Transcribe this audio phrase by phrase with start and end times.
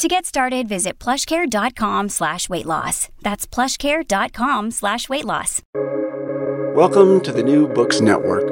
[0.00, 3.10] To get started, visit plushcare.com slash weight loss.
[3.20, 5.60] That's plushcare.com slash weight loss.
[6.74, 8.48] Welcome to the New Books Network.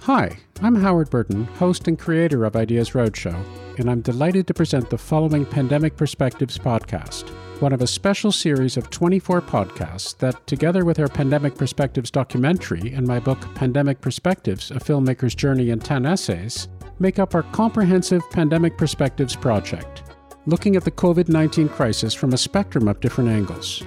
[0.00, 3.42] Hi, I'm Howard Burton, host and creator of Ideas Roadshow,
[3.78, 7.30] and I'm delighted to present the following Pandemic Perspectives podcast,
[7.62, 12.92] one of a special series of 24 podcasts that, together with our Pandemic Perspectives documentary
[12.92, 18.22] and my book Pandemic Perspectives A Filmmaker's Journey in 10 Essays, make up our comprehensive
[18.30, 20.02] Pandemic Perspectives project,
[20.46, 23.82] looking at the COVID 19 crisis from a spectrum of different angles.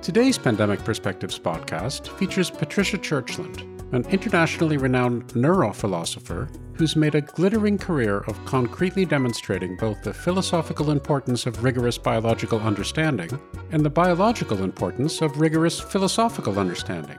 [0.00, 7.78] Today's Pandemic Perspectives podcast features Patricia Churchland, an internationally renowned neurophilosopher who's made a glittering
[7.78, 13.30] career of concretely demonstrating both the philosophical importance of rigorous biological understanding
[13.70, 17.18] and the biological importance of rigorous philosophical understanding.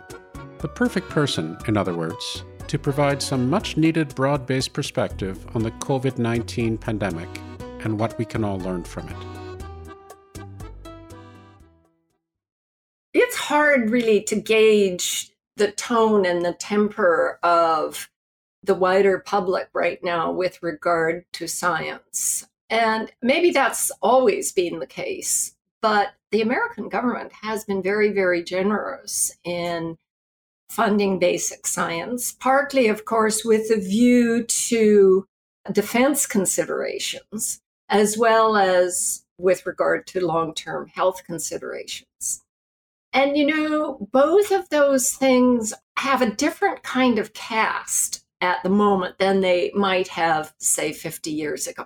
[0.58, 5.64] The perfect person, in other words, to provide some much needed broad based perspective on
[5.64, 7.30] the COVID 19 pandemic
[7.82, 9.16] and what we can all learn from it.
[13.14, 18.10] It's hard, really, to gauge the tone and the temper of
[18.64, 22.48] the wider public right now with regard to science.
[22.70, 28.44] And maybe that's always been the case, but the American government has been very, very
[28.44, 29.98] generous in
[30.74, 35.28] funding basic science, partly, of course, with a view to
[35.72, 42.44] defense considerations, as well as with regard to long term health considerations.
[43.14, 48.70] And, you know, both of those things have a different kind of cast at the
[48.70, 51.86] moment than they might have, say, 50 years ago.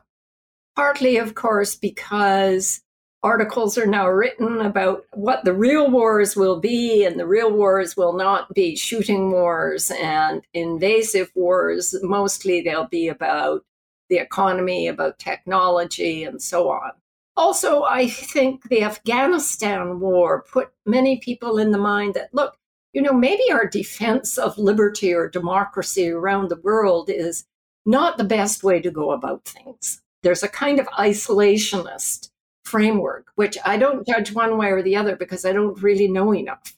[0.78, 2.81] Partly, of course, because
[3.24, 7.98] articles are now written about what the real wars will be, and the real wars
[7.98, 11.96] will not be shooting wars and invasive wars.
[12.04, 13.64] Mostly they'll be about
[14.10, 16.92] the economy, about technology, and so on.
[17.36, 22.58] Also, I think the Afghanistan war put many people in the mind that, look,
[22.94, 27.46] you know, maybe our defense of liberty or democracy around the world is
[27.86, 30.02] not the best way to go about things.
[30.24, 32.30] There's a kind of isolationist
[32.68, 36.34] framework, which I don't judge one way or the other because I don't really know
[36.34, 36.78] enough.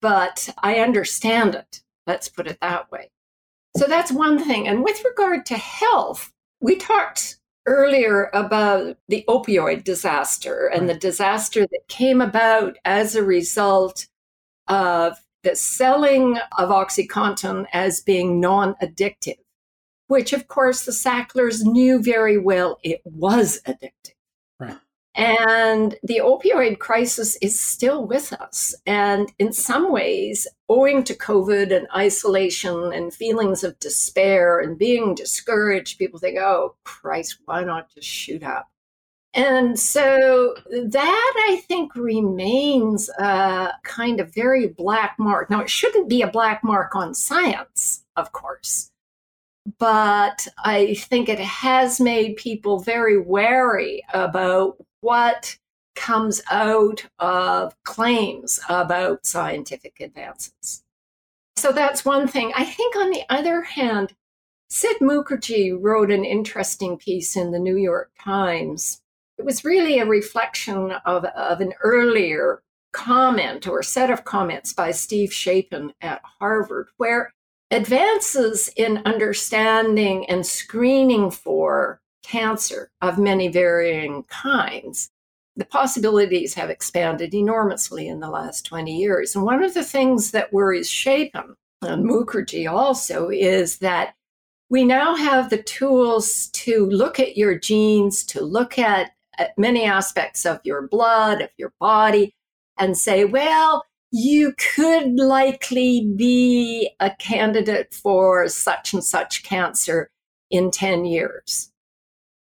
[0.00, 1.82] But I understand it.
[2.06, 3.10] Let's put it that way.
[3.76, 4.68] So that's one thing.
[4.68, 11.60] And with regard to health, we talked earlier about the opioid disaster and the disaster
[11.60, 14.08] that came about as a result
[14.66, 19.38] of the selling of OxyContin as being non addictive,
[20.08, 24.11] which, of course, the Sacklers knew very well it was addictive.
[25.14, 28.74] And the opioid crisis is still with us.
[28.86, 35.14] And in some ways, owing to COVID and isolation and feelings of despair and being
[35.14, 38.68] discouraged, people think, oh, Christ, why not just shoot up?
[39.34, 45.48] And so that I think remains a kind of very black mark.
[45.48, 48.90] Now, it shouldn't be a black mark on science, of course,
[49.78, 55.58] but I think it has made people very wary about what
[55.94, 60.82] comes out of claims about scientific advances.
[61.56, 62.52] So that's one thing.
[62.56, 64.14] I think, on the other hand,
[64.70, 69.02] Sid Mukherjee wrote an interesting piece in the New York Times.
[69.36, 72.62] It was really a reflection of, of an earlier
[72.92, 77.32] comment or set of comments by Steve Shapin at Harvard, where
[77.70, 85.10] advances in understanding and screening for cancer of many varying kinds,
[85.56, 89.34] the possibilities have expanded enormously in the last 20 years.
[89.34, 94.14] And one of the things that worries Shapin and Mukherjee also is that
[94.70, 99.84] we now have the tools to look at your genes, to look at, at many
[99.84, 102.34] aspects of your blood, of your body,
[102.78, 110.10] and say, well, you could likely be a candidate for such and such cancer
[110.50, 111.71] in 10 years.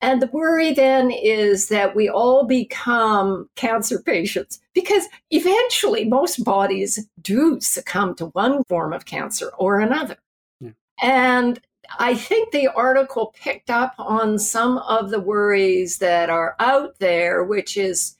[0.04, 7.08] And the worry then is that we all become cancer patients because eventually most bodies
[7.22, 10.18] do succumb to one form of cancer or another.
[10.60, 10.72] Yeah.
[11.02, 11.58] And
[11.98, 17.42] I think the article picked up on some of the worries that are out there,
[17.42, 18.14] which is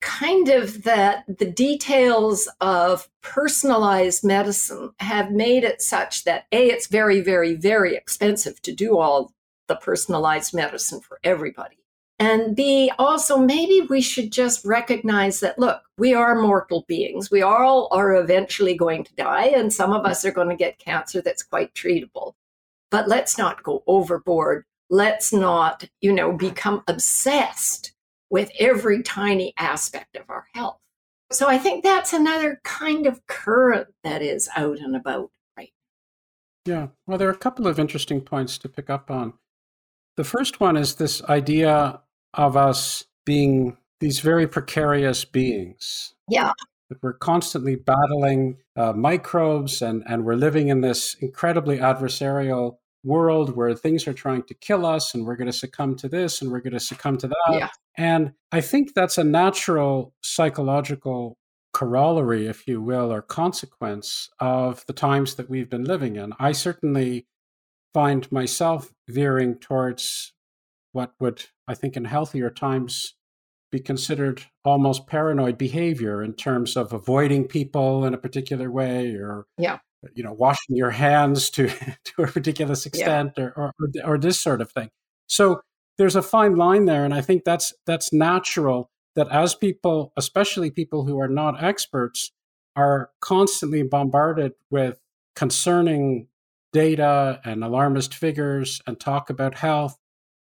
[0.00, 6.86] kind of that the details of personalized medicine have made it such that A, it's
[6.86, 9.32] very, very, very expensive to do all
[9.68, 11.78] the personalized medicine for everybody.
[12.18, 17.30] And B, also, maybe we should just recognize that, look, we are mortal beings.
[17.30, 20.78] We all are eventually going to die, and some of us are going to get
[20.78, 22.32] cancer that's quite treatable.
[22.90, 24.64] But let's not go overboard.
[24.88, 27.92] Let's not, you know, become obsessed
[28.30, 30.78] with every tiny aspect of our health.
[31.32, 35.72] So I think that's another kind of current that is out and about right
[36.64, 36.88] Yeah.
[37.06, 39.34] Well, there are a couple of interesting points to pick up on.
[40.16, 42.00] The first one is this idea
[42.34, 46.14] of us being these very precarious beings.
[46.28, 46.52] Yeah.
[46.88, 53.56] That we're constantly battling uh, microbes and, and we're living in this incredibly adversarial world
[53.56, 56.50] where things are trying to kill us and we're going to succumb to this and
[56.50, 57.52] we're going to succumb to that.
[57.52, 57.68] Yeah.
[57.96, 61.38] And I think that's a natural psychological
[61.72, 66.32] corollary, if you will, or consequence of the times that we've been living in.
[66.38, 67.26] I certainly
[67.96, 70.34] find myself veering towards
[70.92, 73.14] what would, I think, in healthier times
[73.72, 79.46] be considered almost paranoid behavior in terms of avoiding people in a particular way or
[79.56, 79.78] yeah
[80.14, 81.68] you know washing your hands to
[82.04, 83.44] to a ridiculous extent yeah.
[83.56, 84.90] or, or or this sort of thing
[85.26, 85.60] so
[85.96, 90.70] there's a fine line there and i think that's that's natural that as people especially
[90.70, 92.30] people who are not experts
[92.76, 95.00] are constantly bombarded with
[95.34, 96.28] concerning
[96.76, 99.96] data and alarmist figures and talk about health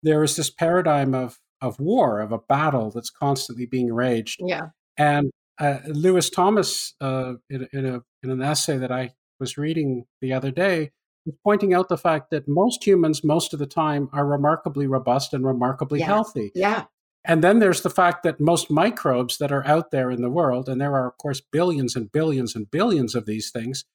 [0.04, 4.70] there is this paradigm of of war of a battle that's constantly being raged yeah
[4.98, 10.06] and uh, Lewis Thomas, uh, in, in, a, in an essay that I was reading
[10.22, 10.92] the other day
[11.26, 15.34] was pointing out the fact that most humans, most of the time, are remarkably robust
[15.34, 16.06] and remarkably yeah.
[16.06, 16.52] healthy.
[16.54, 16.86] Yeah.
[17.24, 20.70] And then there's the fact that most microbes that are out there in the world,
[20.70, 23.86] and there are, of course, billions and billions and billions of these things,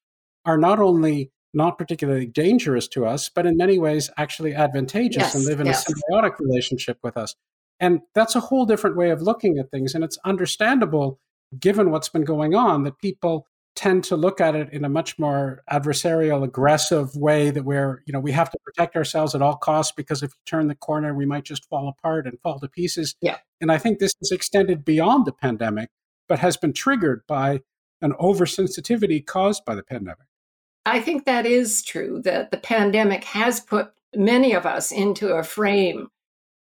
[0.44, 5.34] are not only not particularly dangerous to us, but in many ways actually advantageous yes,
[5.34, 5.88] and live in yes.
[5.88, 7.34] a symbiotic relationship with us.
[7.80, 9.94] And that's a whole different way of looking at things.
[9.94, 11.18] And it's understandable,
[11.58, 15.18] given what's been going on, that people tend to look at it in a much
[15.18, 19.56] more adversarial, aggressive way that we're, you know, we have to protect ourselves at all
[19.56, 22.68] costs because if you turn the corner, we might just fall apart and fall to
[22.68, 23.14] pieces.
[23.22, 23.38] Yeah.
[23.60, 25.88] And I think this is extended beyond the pandemic,
[26.28, 27.60] but has been triggered by
[28.02, 30.26] an oversensitivity caused by the pandemic.
[30.86, 35.42] I think that is true, that the pandemic has put many of us into a
[35.42, 36.08] frame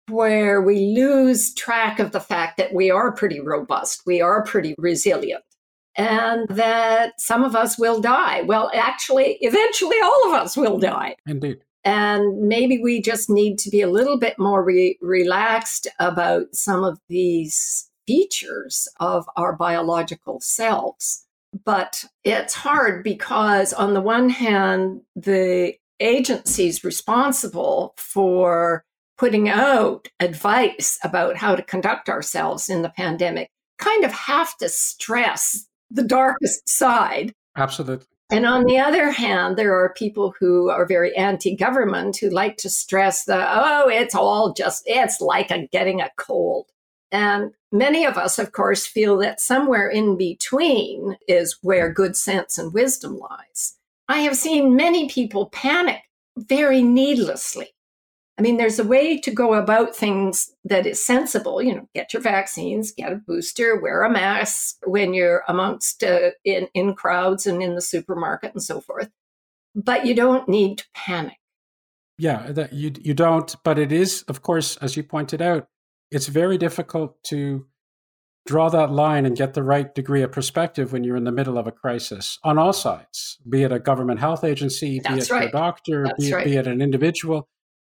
[0.10, 4.76] where we lose track of the fact that we are pretty robust, we are pretty
[4.78, 5.44] resilient
[6.00, 8.42] and that some of us will die.
[8.44, 11.16] Well, actually, eventually, all of us will die.
[11.28, 11.60] Indeed.
[11.84, 16.84] And maybe we just need to be a little bit more re- relaxed about some
[16.84, 21.26] of these features of our biological selves.
[21.66, 28.84] But it's hard because, on the one hand, the agencies responsible for
[29.18, 33.50] putting out advice about how to conduct ourselves in the pandemic
[33.80, 37.34] kind of have to stress the darkest side.
[37.58, 38.06] Absolutely.
[38.32, 42.58] And on the other hand, there are people who are very anti government who like
[42.58, 46.68] to stress the, oh, it's all just, it's like a, getting a cold.
[47.12, 52.58] And many of us, of course, feel that somewhere in between is where good sense
[52.58, 53.76] and wisdom lies.
[54.08, 56.02] I have seen many people panic
[56.38, 57.74] very needlessly
[58.40, 61.62] I mean, there's a way to go about things that is sensible.
[61.62, 66.32] You know, get your vaccines, get a booster, wear a mask when you're amongst uh,
[66.46, 69.10] in in crowds and in the supermarket and so forth.
[69.76, 71.38] But you don't need to panic.
[72.18, 73.54] Yeah, that you you don't.
[73.66, 75.68] But it is, of course, as you pointed out,
[76.12, 77.66] it's very difficult to
[78.46, 81.58] draw that line and get the right degree of perspective when you're in the middle
[81.58, 85.40] of a crisis on all sides, be it a government health agency, That's be it
[85.40, 85.50] right.
[85.50, 86.46] a doctor, be it, right.
[86.46, 87.48] be it an individual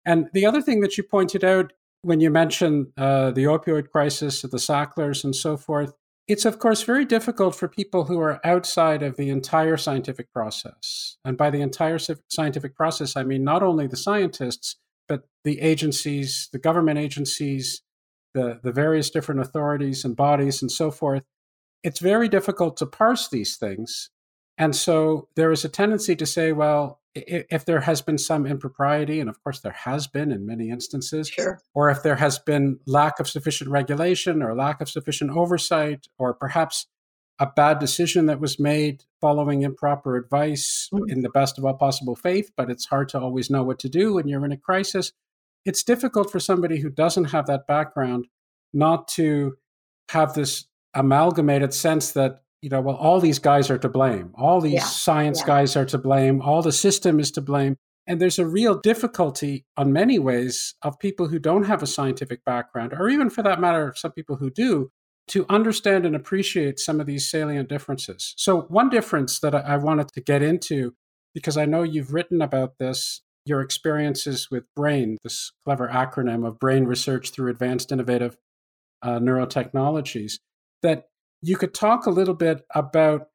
[0.08, 4.40] and the other thing that you pointed out when you mentioned uh, the opioid crisis,
[4.40, 5.92] the Sacklers, and so forth,
[6.26, 11.18] it's of course very difficult for people who are outside of the entire scientific process.
[11.26, 16.48] And by the entire scientific process, I mean not only the scientists, but the agencies,
[16.52, 17.82] the government agencies,
[18.34, 21.22] the, the various different authorities and bodies, and so forth.
[21.82, 24.10] It's very difficult to parse these things.
[24.56, 29.20] And so there is a tendency to say, well, if there has been some impropriety,
[29.20, 31.60] and of course there has been in many instances, sure.
[31.74, 36.34] or if there has been lack of sufficient regulation or lack of sufficient oversight, or
[36.34, 36.86] perhaps
[37.38, 41.08] a bad decision that was made following improper advice mm.
[41.08, 43.88] in the best of all possible faith, but it's hard to always know what to
[43.88, 45.12] do when you're in a crisis.
[45.64, 48.26] It's difficult for somebody who doesn't have that background
[48.72, 49.56] not to
[50.10, 54.32] have this amalgamated sense that you know, well, all these guys are to blame.
[54.34, 54.84] All these yeah.
[54.84, 55.46] science yeah.
[55.46, 56.42] guys are to blame.
[56.42, 57.76] All the system is to blame.
[58.06, 62.44] And there's a real difficulty on many ways of people who don't have a scientific
[62.44, 64.90] background, or even for that matter, some people who do,
[65.28, 68.34] to understand and appreciate some of these salient differences.
[68.38, 70.94] So, one difference that I wanted to get into,
[71.34, 76.58] because I know you've written about this, your experiences with BRAIN, this clever acronym of
[76.58, 78.36] Brain Research through Advanced Innovative
[79.02, 80.38] uh, Neurotechnologies,
[80.82, 81.08] that
[81.40, 83.28] you could talk a little bit about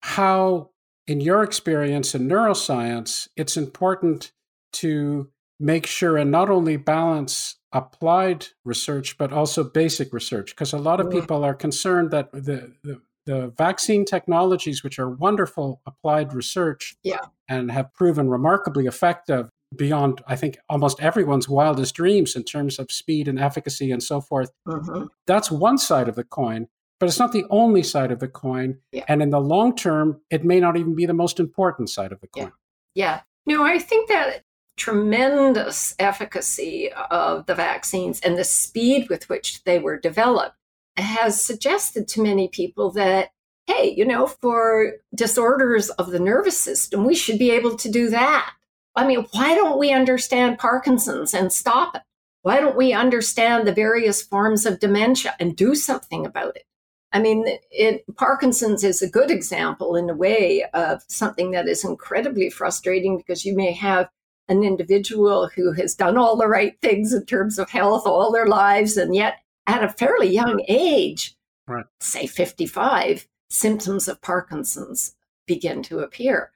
[0.00, 0.70] how,
[1.06, 4.32] in your experience in neuroscience, it's important
[4.74, 10.50] to make sure and not only balance applied research, but also basic research.
[10.50, 15.10] Because a lot of people are concerned that the, the, the, vaccine technologies, which are
[15.10, 17.20] wonderful applied research yeah.
[17.48, 22.92] and have proven remarkably effective beyond, I think, almost everyone's wildest dreams in terms of
[22.92, 24.50] speed and efficacy and so forth.
[24.68, 25.06] Mm-hmm.
[25.26, 26.68] That's one side of the coin
[26.98, 28.78] but it's not the only side of the coin.
[28.92, 29.04] Yeah.
[29.08, 32.20] And in the long term, it may not even be the most important side of
[32.20, 32.52] the coin.
[32.94, 33.20] Yeah.
[33.46, 33.54] yeah.
[33.54, 34.44] No, I think that
[34.76, 40.56] tremendous efficacy of the vaccines and the speed with which they were developed
[40.96, 43.30] has suggested to many people that,
[43.66, 48.08] hey, you know, for disorders of the nervous system, we should be able to do
[48.10, 48.52] that.
[48.96, 52.02] I mean, why don't we understand Parkinson's and stop it?
[52.42, 56.64] Why don't we understand the various forms of dementia and do something about it?
[57.12, 61.84] I mean, it, Parkinson's is a good example in a way of something that is
[61.84, 64.08] incredibly frustrating because you may have
[64.48, 68.46] an individual who has done all the right things in terms of health all their
[68.46, 71.34] lives, and yet at a fairly young age,
[71.66, 71.84] right.
[72.00, 75.14] say 55, symptoms of Parkinson's
[75.46, 76.52] begin to appear.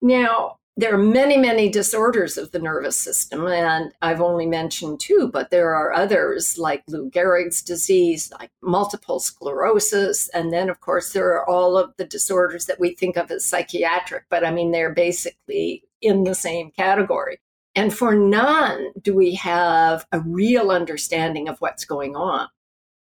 [0.00, 5.30] Now, there are many, many disorders of the nervous system, and I've only mentioned two,
[5.32, 11.12] but there are others like Lou Gehrig's disease, like multiple sclerosis, and then, of course,
[11.12, 14.72] there are all of the disorders that we think of as psychiatric, but I mean,
[14.72, 17.38] they're basically in the same category.
[17.76, 22.48] And for none do we have a real understanding of what's going on.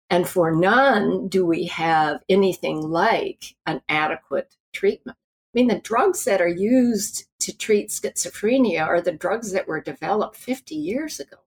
[0.09, 5.17] And for none do we have anything like an adequate treatment.
[5.55, 9.79] I mean, the drugs that are used to treat schizophrenia are the drugs that were
[9.79, 11.37] developed 50 years ago.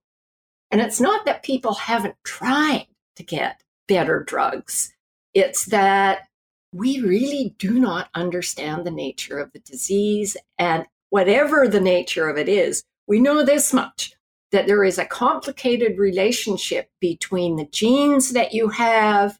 [0.71, 2.87] And it's not that people haven't tried
[3.17, 4.93] to get better drugs,
[5.33, 6.27] it's that
[6.73, 10.37] we really do not understand the nature of the disease.
[10.57, 14.13] And whatever the nature of it is, we know this much
[14.51, 19.37] that there is a complicated relationship between the genes that you have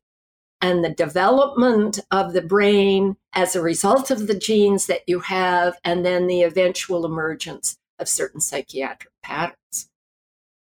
[0.62, 5.78] and the development of the brain as a result of the genes that you have,
[5.84, 9.90] and then the eventual emergence of certain psychiatric patterns.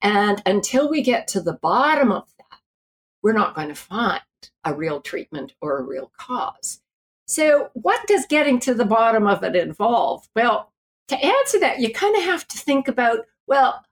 [0.01, 2.61] And until we get to the bottom of that,
[3.23, 4.23] we're not going to find
[4.65, 6.81] a real treatment or a real cause.
[7.27, 10.29] So, what does getting to the bottom of it involve?
[10.35, 10.73] Well,
[11.09, 13.83] to answer that, you kind of have to think about well,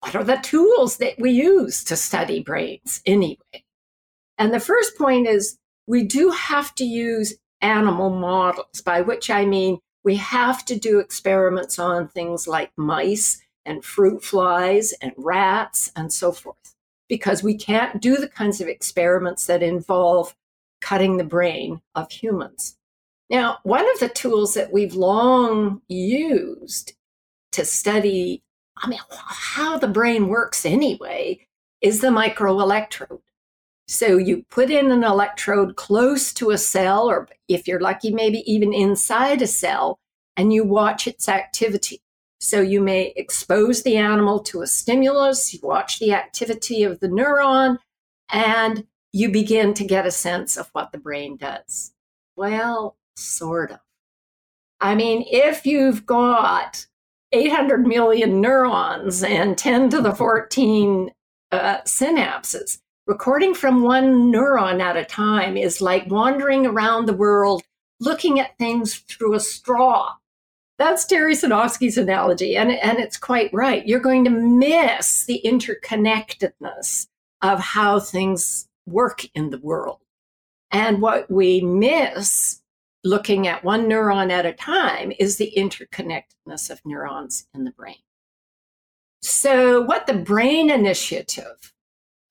[0.00, 3.64] what are the tools that we use to study brains anyway?
[4.42, 5.56] And the first point is
[5.86, 10.98] we do have to use animal models, by which I mean we have to do
[10.98, 16.74] experiments on things like mice and fruit flies and rats and so forth,
[17.08, 20.34] because we can't do the kinds of experiments that involve
[20.80, 22.76] cutting the brain of humans.
[23.30, 26.94] Now, one of the tools that we've long used
[27.52, 28.42] to study,
[28.76, 31.46] I mean, how the brain works anyway,
[31.80, 33.20] is the microelectrode.
[33.92, 38.42] So you put in an electrode close to a cell, or if you're lucky, maybe
[38.50, 39.98] even inside a cell,
[40.34, 42.00] and you watch its activity.
[42.40, 47.08] So you may expose the animal to a stimulus, you watch the activity of the
[47.08, 47.76] neuron,
[48.30, 51.92] and you begin to get a sense of what the brain does.
[52.34, 53.80] Well, sort of.
[54.80, 56.86] I mean, if you've got
[57.30, 61.10] 800 million neurons and 10 to the 14
[61.50, 62.78] uh, synapses,
[63.12, 67.62] Recording from one neuron at a time is like wandering around the world
[68.00, 70.14] looking at things through a straw.
[70.78, 73.86] That's Terry Sejnowski's analogy, and, and it's quite right.
[73.86, 77.08] You're going to miss the interconnectedness
[77.42, 79.98] of how things work in the world.
[80.70, 82.62] And what we miss
[83.04, 87.96] looking at one neuron at a time is the interconnectedness of neurons in the brain.
[89.20, 91.74] So, what the Brain Initiative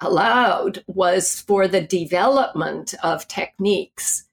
[0.01, 4.27] allowed was for the development of techniques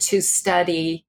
[0.00, 1.04] to study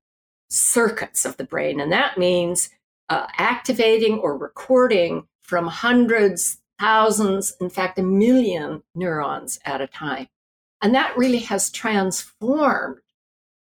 [0.49, 1.79] circuits of the brain.
[1.79, 2.69] And that means
[3.09, 10.27] uh, activating or recording from hundreds, thousands, in fact, a million neurons at a time.
[10.81, 12.99] And that really has transformed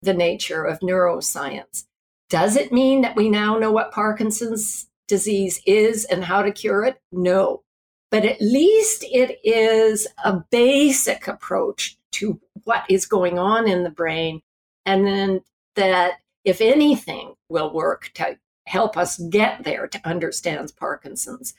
[0.01, 1.85] the nature of neuroscience.
[2.29, 6.85] Does it mean that we now know what Parkinson's disease is and how to cure
[6.85, 7.01] it?
[7.11, 7.63] No.
[8.11, 13.89] But at least it is a basic approach to what is going on in the
[13.89, 14.41] brain.
[14.85, 15.41] And then
[15.75, 16.13] that,
[16.43, 21.53] if anything, will work to help us get there to understand Parkinson's.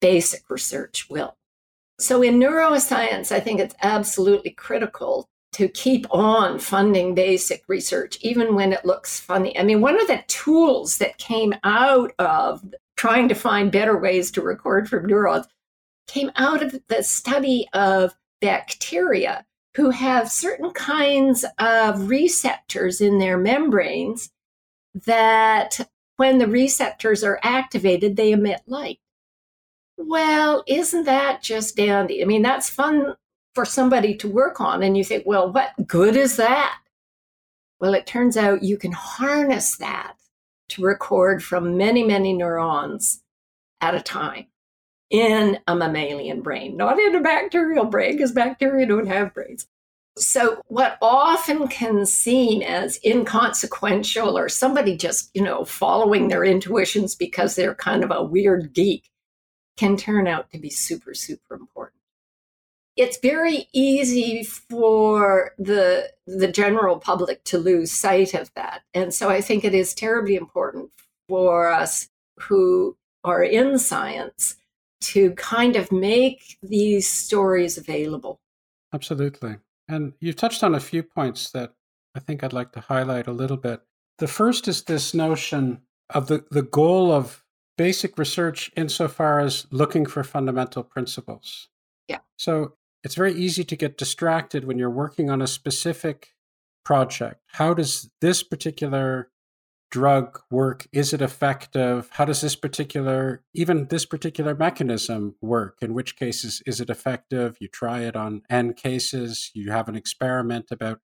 [0.00, 1.36] Basic research will.
[1.98, 8.54] So in neuroscience, I think it's absolutely critical to keep on funding basic research, even
[8.54, 9.58] when it looks funny.
[9.58, 12.64] I mean, one of the tools that came out of
[12.96, 15.46] trying to find better ways to record from neurons
[16.08, 19.44] came out of the study of bacteria
[19.76, 24.30] who have certain kinds of receptors in their membranes
[25.06, 28.98] that when the receptors are activated, they emit light.
[29.96, 32.22] Well, isn't that just dandy?
[32.22, 33.14] I mean, that's fun
[33.54, 34.82] for somebody to work on.
[34.82, 36.78] And you think, well, what good is that?
[37.80, 40.14] Well, it turns out you can harness that
[40.70, 43.22] to record from many, many neurons
[43.80, 44.46] at a time
[45.10, 49.66] in a mammalian brain, not in a bacterial brain, because bacteria don't have brains.
[50.16, 57.14] So, what often can seem as inconsequential or somebody just, you know, following their intuitions
[57.14, 59.10] because they're kind of a weird geek
[59.76, 61.94] can turn out to be super, super important.
[62.96, 68.82] It's very easy for the, the general public to lose sight of that.
[68.92, 70.90] And so I think it is terribly important
[71.28, 72.08] for us
[72.40, 74.56] who are in science
[75.00, 78.40] to kind of make these stories available.
[78.92, 79.56] Absolutely.
[79.88, 81.74] And you've touched on a few points that
[82.14, 83.80] I think I'd like to highlight a little bit.
[84.18, 87.44] The first is this notion of the, the goal of
[87.76, 91.68] basic research insofar as looking for fundamental principles.
[92.08, 92.18] Yeah.
[92.36, 92.74] So
[93.04, 96.34] it's very easy to get distracted when you're working on a specific
[96.84, 97.40] project.
[97.46, 99.30] How does this particular
[99.90, 100.86] drug work?
[100.92, 102.08] Is it effective?
[102.12, 105.78] How does this particular, even this particular mechanism work?
[105.80, 107.56] In which cases is it effective?
[107.60, 111.00] You try it on N cases, you have an experiment about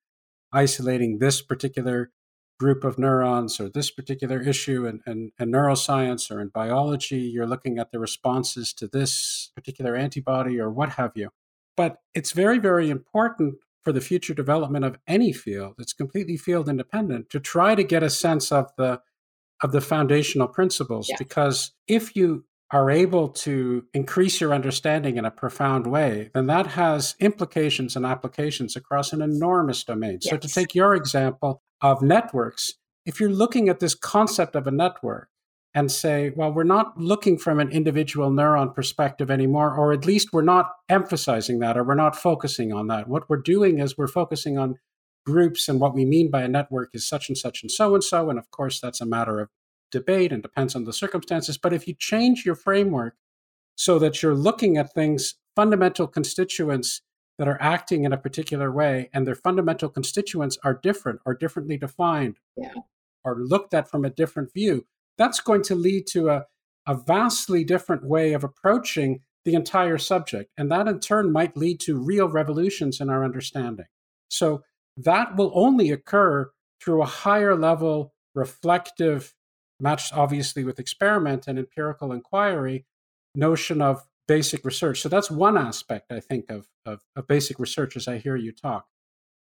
[0.53, 2.11] isolating this particular
[2.59, 7.19] group of neurons or this particular issue in, in, in, neuroscience or in biology.
[7.19, 11.31] You're looking at the responses to this particular antibody or what have you.
[11.77, 15.75] But it's very, very important for the future development of any field.
[15.79, 19.01] It's completely field independent to try to get a sense of the
[19.63, 21.17] of the foundational principles yeah.
[21.19, 26.67] because if you are able to increase your understanding in a profound way, then that
[26.67, 30.19] has implications and applications across an enormous domain.
[30.21, 30.31] Yes.
[30.31, 32.75] So, to take your example of networks,
[33.07, 35.29] if you're looking at this concept of a network
[35.75, 40.33] and say, well, we're not looking from an individual neuron perspective anymore, or at least
[40.33, 43.09] we're not emphasizing that, or we're not focusing on that.
[43.09, 44.79] What we're doing is we're focusing on
[45.27, 48.05] groups, and what we mean by a network is such and such and so and
[48.05, 48.31] so.
[48.31, 49.49] And of course, that's a matter of
[49.91, 51.59] debate and depends on the circumstances.
[51.59, 53.17] But if you change your framework
[53.77, 57.03] so that you're looking at things, fundamental constituents
[57.39, 61.77] that are acting in a particular way, and their fundamental constituents are different or differently
[61.77, 62.75] defined yeah.
[63.25, 64.87] or looked at from a different view,
[65.19, 66.47] that's going to lead to a,
[66.87, 70.51] a vastly different way of approaching the entire subject.
[70.57, 73.87] And that in turn might lead to real revolutions in our understanding.
[74.29, 74.63] So
[74.97, 76.51] that will only occur
[76.83, 79.35] through a higher level reflective
[79.81, 82.87] matched obviously with experiment and empirical inquiry
[83.35, 85.01] notion of basic research.
[85.01, 88.53] So that's one aspect, I think, of, of, of, basic research as I hear you
[88.53, 88.87] talk.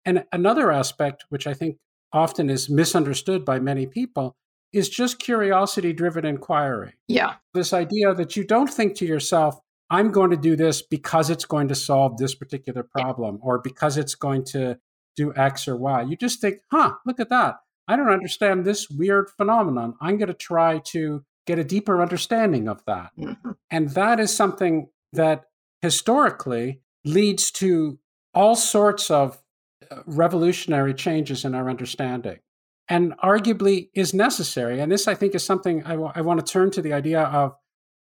[0.04, 1.78] And another aspect, which I think
[2.12, 4.36] often is misunderstood by many people,
[4.76, 6.94] is just curiosity driven inquiry.
[7.08, 7.36] Yeah.
[7.54, 9.58] This idea that you don't think to yourself,
[9.90, 13.98] I'm going to do this because it's going to solve this particular problem or because
[13.98, 14.78] it's going to
[15.16, 16.02] do X or Y.
[16.02, 17.56] You just think, huh, look at that.
[17.88, 19.94] I don't understand this weird phenomenon.
[20.02, 23.12] I'm going to try to get a deeper understanding of that.
[23.18, 23.52] Mm-hmm.
[23.72, 25.46] And that is something that
[25.82, 28.00] historically leads to
[28.34, 29.42] all sorts of
[29.90, 32.40] uh, revolutionary changes in our understanding
[32.88, 34.80] and arguably is necessary.
[34.80, 37.22] And this, I think, is something I, w- I want to turn to the idea
[37.22, 37.56] of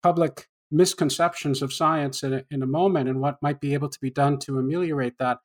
[0.02, 4.00] public misconceptions of science in a, in a moment and what might be able to
[4.00, 5.38] be done to ameliorate that.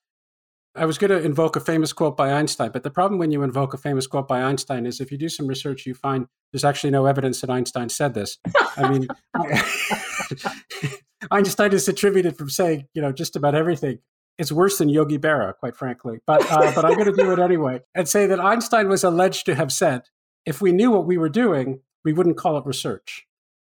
[0.76, 3.44] I was going to invoke a famous quote by Einstein, but the problem when you
[3.44, 6.64] invoke a famous quote by Einstein is if you do some research, you find there's
[6.64, 8.38] actually no evidence that Einstein said this.
[8.78, 9.08] I mean,
[11.32, 14.00] Einstein is attributed from saying, you know, just about everything.
[14.42, 16.18] It's worse than Yogi Berra, quite frankly.
[16.26, 19.46] But uh, but I'm going to do it anyway and say that Einstein was alleged
[19.46, 20.06] to have said,
[20.48, 23.28] if we knew what we were doing, we wouldn't call it research.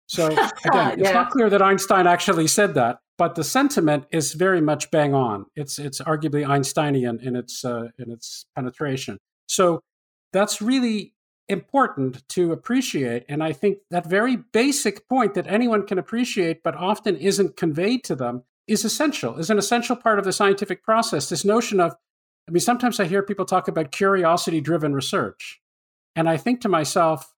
[0.08, 0.28] So
[0.66, 4.90] again, it's not clear that Einstein actually said that, but the sentiment is very much
[4.92, 5.46] bang on.
[5.58, 9.18] It's it's arguably Einsteinian in its uh, in its penetration.
[9.48, 9.82] So
[10.32, 11.16] that's really
[11.50, 13.26] important to appreciate.
[13.28, 18.06] And I think that very basic point that anyone can appreciate, but often isn't conveyed
[18.06, 19.38] to them, is essential.
[19.38, 21.30] Is an essential part of the scientific process.
[21.30, 21.96] This notion of,
[22.48, 25.62] I mean, sometimes I hear people talk about curiosity-driven research,
[26.16, 27.34] and I think to myself,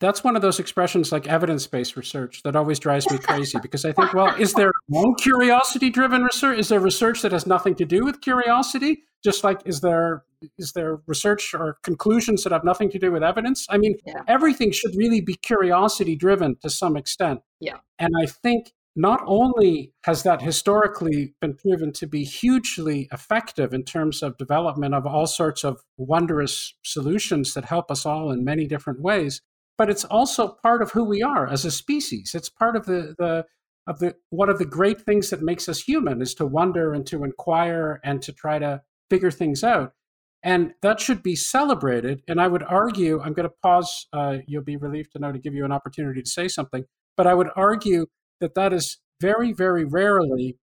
[0.00, 3.92] that's one of those expressions like evidence-based research that always drives me crazy because I
[3.92, 6.58] think, well, is there no curiosity-driven research?
[6.58, 9.04] Is there research that has nothing to do with curiosity?
[9.22, 10.24] Just like is there
[10.56, 13.66] is there research or conclusions that have nothing to do with evidence?
[13.68, 14.22] I mean, yeah.
[14.26, 17.40] everything should really be curiosity-driven to some extent.
[17.60, 17.76] Yeah.
[17.98, 23.84] And I think not only has that historically been proven to be hugely effective in
[23.84, 28.66] terms of development of all sorts of wondrous solutions that help us all in many
[28.66, 29.42] different ways,
[29.78, 32.34] but it's also part of who we are as a species.
[32.34, 33.46] It's part of the, the
[33.86, 37.06] of the one of the great things that makes us human is to wonder and
[37.06, 39.94] to inquire and to try to figure things out.
[40.42, 42.22] And that should be celebrated.
[42.28, 44.06] And I would argue, I'm going to pause.
[44.12, 46.84] Uh, you'll be relieved to know to give you an opportunity to say something.
[47.16, 48.06] But I would argue
[48.40, 50.58] that that is very, very rarely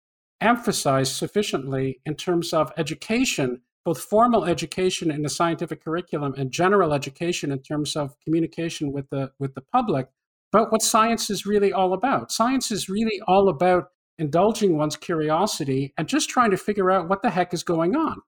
[0.42, 6.94] emphasized sufficiently in terms of education both formal education in the scientific curriculum and general
[6.94, 10.08] education in terms of communication with the with the public
[10.54, 12.32] about what science is really all about.
[12.32, 13.86] Science is really all about
[14.20, 18.22] indulging one's curiosity and just trying to figure out what the heck is going on.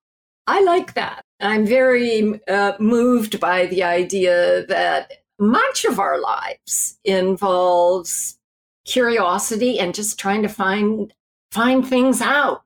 [0.47, 1.23] I like that.
[1.39, 8.39] I'm very uh, moved by the idea that much of our lives involves
[8.85, 11.13] curiosity and just trying to find
[11.51, 12.63] find things out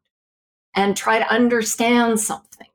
[0.75, 2.67] and try to understand something.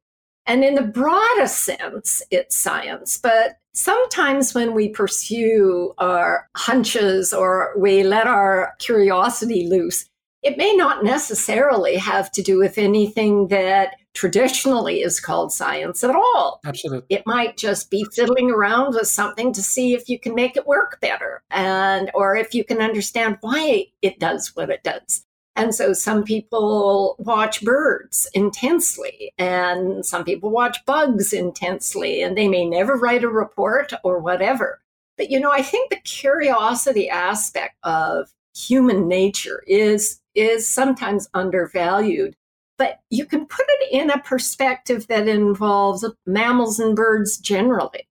[0.46, 3.18] And in the broadest sense, it's science.
[3.18, 10.04] But sometimes when we pursue our hunches or we let our curiosity loose,
[10.42, 16.14] it may not necessarily have to do with anything that traditionally is called science at
[16.14, 16.60] all.
[16.64, 17.14] Absolutely.
[17.14, 20.66] It might just be fiddling around with something to see if you can make it
[20.66, 25.26] work better and or if you can understand why it does what it does.
[25.56, 32.48] And so some people watch birds intensely, and some people watch bugs intensely, and they
[32.48, 34.80] may never write a report or whatever.
[35.16, 42.34] But, you know, I think the curiosity aspect of human nature is, is sometimes undervalued.
[42.76, 48.08] But you can put it in a perspective that involves mammals and birds generally.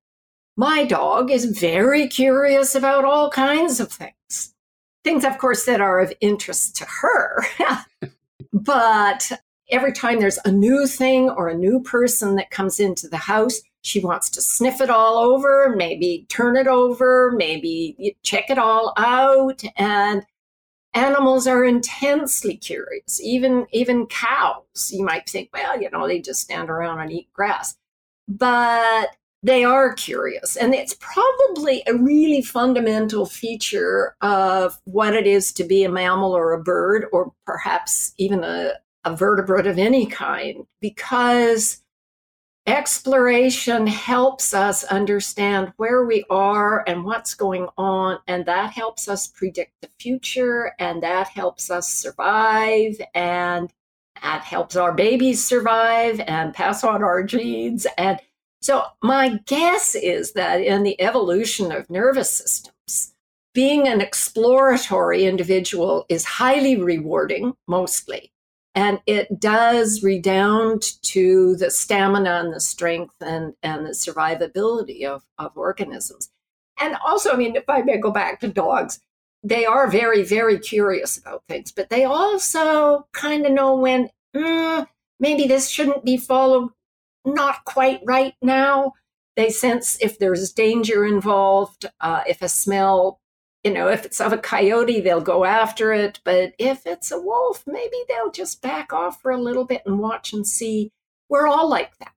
[0.56, 4.14] My dog is very curious about all kinds of things
[5.04, 7.46] things, of course, that are of interest to her.
[8.54, 9.32] but
[9.70, 13.62] every time there's a new thing or a new person that comes into the house,
[13.82, 18.94] she wants to sniff it all over, maybe turn it over, maybe check it all
[18.98, 19.62] out.
[19.76, 20.24] And
[20.94, 23.22] animals are intensely curious.
[23.22, 27.32] Even even cows, you might think, well, you know, they just stand around and eat
[27.34, 27.76] grass.
[28.28, 29.10] But
[29.44, 30.56] they are curious.
[30.56, 36.32] And it's probably a really fundamental feature of what it is to be a mammal
[36.32, 38.72] or a bird, or perhaps even a,
[39.04, 41.83] a vertebrate of any kind, because
[42.66, 48.20] exploration helps us understand where we are and what's going on.
[48.28, 53.00] And that helps us predict the future, and that helps us survive.
[53.14, 53.72] And
[54.22, 57.86] that helps our babies survive and pass on our genes.
[57.98, 58.20] And
[58.62, 63.14] so, my guess is that in the evolution of nervous systems,
[63.54, 68.33] being an exploratory individual is highly rewarding, mostly.
[68.76, 75.24] And it does redound to the stamina and the strength and, and the survivability of,
[75.38, 76.32] of organisms.
[76.80, 79.00] And also, I mean, if I may go back to dogs,
[79.44, 84.88] they are very, very curious about things, but they also kind of know when mm,
[85.20, 86.70] maybe this shouldn't be followed
[87.26, 88.94] not quite right now.
[89.36, 93.20] They sense if there's danger involved, uh, if a smell,
[93.64, 96.20] you know, if it's of a coyote, they'll go after it.
[96.24, 100.00] But if it's a wolf, maybe they'll just back off for a little bit and
[100.00, 100.92] watch and see.
[101.30, 102.14] We're all like that.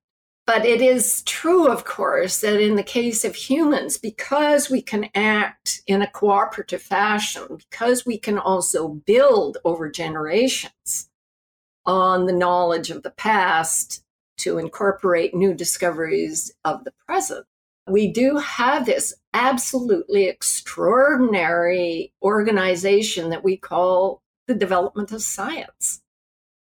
[0.47, 5.11] But it is true, of course, that in the case of humans, because we can
[5.15, 11.11] act in a cooperative fashion, because we can also build over generations
[11.85, 14.05] on the knowledge of the past,
[14.39, 17.47] to incorporate new discoveries of the present.
[17.89, 26.03] We do have this absolutely extraordinary organization that we call the development of science.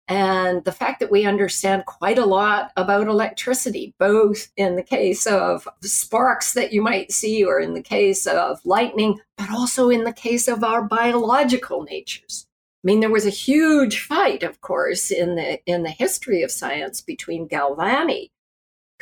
[0.09, 5.26] And the fact that we understand quite a lot about electricity, both in the case
[5.26, 10.05] of sparks that you might see or in the case of lightning, but also in
[10.05, 12.46] the case of our biological natures.
[12.85, 16.52] I mean, there was a huge fight, of course, in the in the history of
[16.52, 18.31] science between Galvani,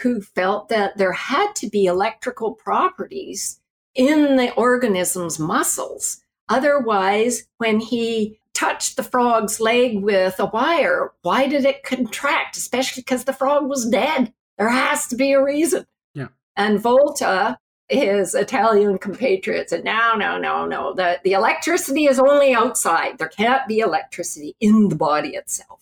[0.00, 3.60] who felt that there had to be electrical properties
[3.94, 6.20] in the organism's muscles.
[6.48, 12.56] Otherwise, when he touched the frog's leg with a wire, why did it contract?
[12.56, 14.32] Especially because the frog was dead.
[14.58, 15.86] There has to be a reason.
[16.14, 16.28] Yeah.
[16.56, 20.94] And Volta, his Italian compatriot, said, no, no, no, no.
[20.94, 23.18] The, the electricity is only outside.
[23.18, 25.80] There can't be electricity in the body itself.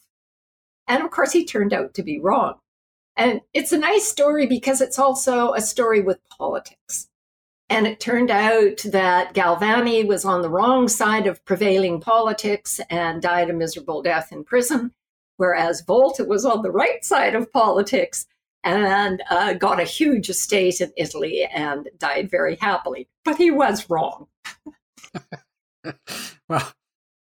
[0.86, 2.54] And of course, he turned out to be wrong.
[3.16, 7.08] And it's a nice story because it's also a story with politics.
[7.68, 13.22] And it turned out that Galvani was on the wrong side of prevailing politics and
[13.22, 14.92] died a miserable death in prison,
[15.38, 18.26] whereas Volta was on the right side of politics
[18.64, 23.08] and uh, got a huge estate in Italy and died very happily.
[23.24, 24.26] But he was wrong.
[26.48, 26.72] well,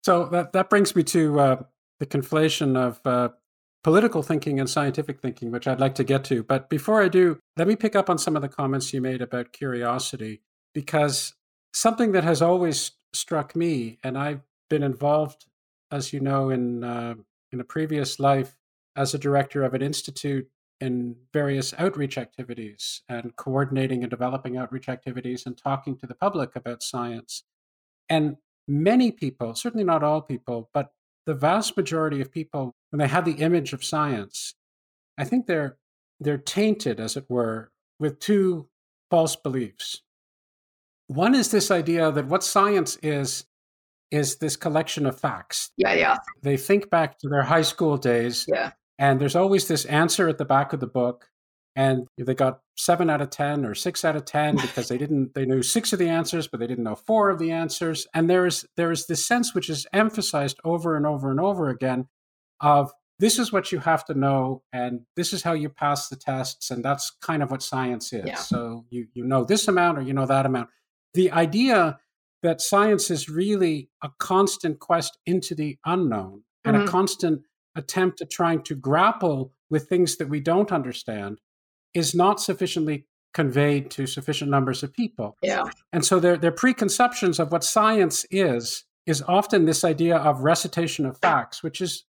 [0.03, 1.63] so that, that brings me to uh,
[1.99, 3.29] the conflation of uh,
[3.83, 6.43] political thinking and scientific thinking, which I'd like to get to.
[6.43, 9.21] But before I do, let me pick up on some of the comments you made
[9.21, 10.41] about curiosity,
[10.73, 11.35] because
[11.73, 15.45] something that has always struck me, and I've been involved,
[15.91, 17.15] as you know, in uh,
[17.51, 18.57] in a previous life
[18.95, 24.89] as a director of an institute in various outreach activities and coordinating and developing outreach
[24.89, 27.43] activities and talking to the public about science.
[28.09, 28.37] And
[28.67, 30.91] many people, certainly not all people, but
[31.25, 34.55] the vast majority of people, when they have the image of science,
[35.17, 35.77] I think they're
[36.19, 38.69] they're tainted, as it were, with two
[39.09, 40.01] false beliefs.
[41.07, 43.45] One is this idea that what science is
[44.11, 45.71] is this collection of facts.
[45.77, 46.17] Yeah, yeah.
[46.41, 48.45] They think back to their high school days.
[48.47, 48.71] Yeah.
[48.97, 51.29] And there's always this answer at the back of the book
[51.75, 55.35] and they got seven out of 10 or six out of 10 because they didn't,
[55.35, 58.07] they knew six of the answers, but they didn't know four of the answers.
[58.13, 62.07] And there's, there is this sense which is emphasized over and over and over again
[62.61, 66.15] of this is what you have to know and this is how you pass the
[66.15, 66.69] tests.
[66.69, 68.25] And that's kind of what science is.
[68.25, 68.35] Yeah.
[68.35, 70.69] So you, you know this amount or you know that amount.
[71.13, 71.99] The idea
[72.43, 76.87] that science is really a constant quest into the unknown and mm-hmm.
[76.87, 77.41] a constant
[77.75, 81.39] attempt at trying to grapple with things that we don't understand
[81.93, 85.37] is not sufficiently conveyed to sufficient numbers of people.
[85.41, 85.65] Yeah.
[85.91, 91.05] And so their their preconceptions of what science is is often this idea of recitation
[91.05, 92.03] of facts, which is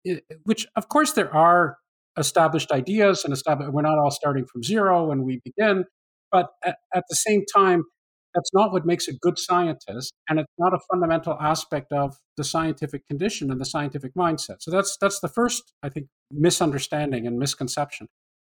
[0.43, 1.77] which of course there are
[2.17, 5.83] established ideas and established, we're not all starting from zero when we begin,
[6.31, 7.83] but at, at the same time
[8.33, 12.43] that's not what makes a good scientist and it's not a fundamental aspect of the
[12.43, 14.57] scientific condition and the scientific mindset.
[14.59, 18.07] So that's that's the first i think misunderstanding and misconception.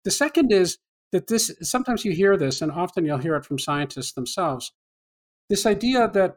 [0.05, 0.77] The second is
[1.11, 4.71] that this sometimes you hear this and often you'll hear it from scientists themselves
[5.49, 6.35] this idea that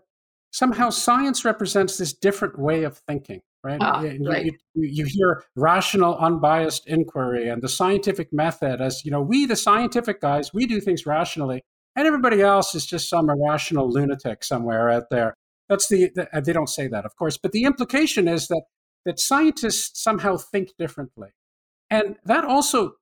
[0.53, 4.47] somehow science represents this different way of thinking right, ah, right.
[4.47, 9.47] You, you, you, hear rational unbiased inquiry and the scientific method as you know we
[9.47, 11.63] the scientific guys we do things rationally
[11.97, 15.35] and everybody else is just some irrational lunatic somewhere out there.
[15.69, 18.63] That's the, the, uh, they don't say that, of course, but the implication is that
[19.05, 21.31] that scientists somehow think differently,
[21.91, 22.93] and that also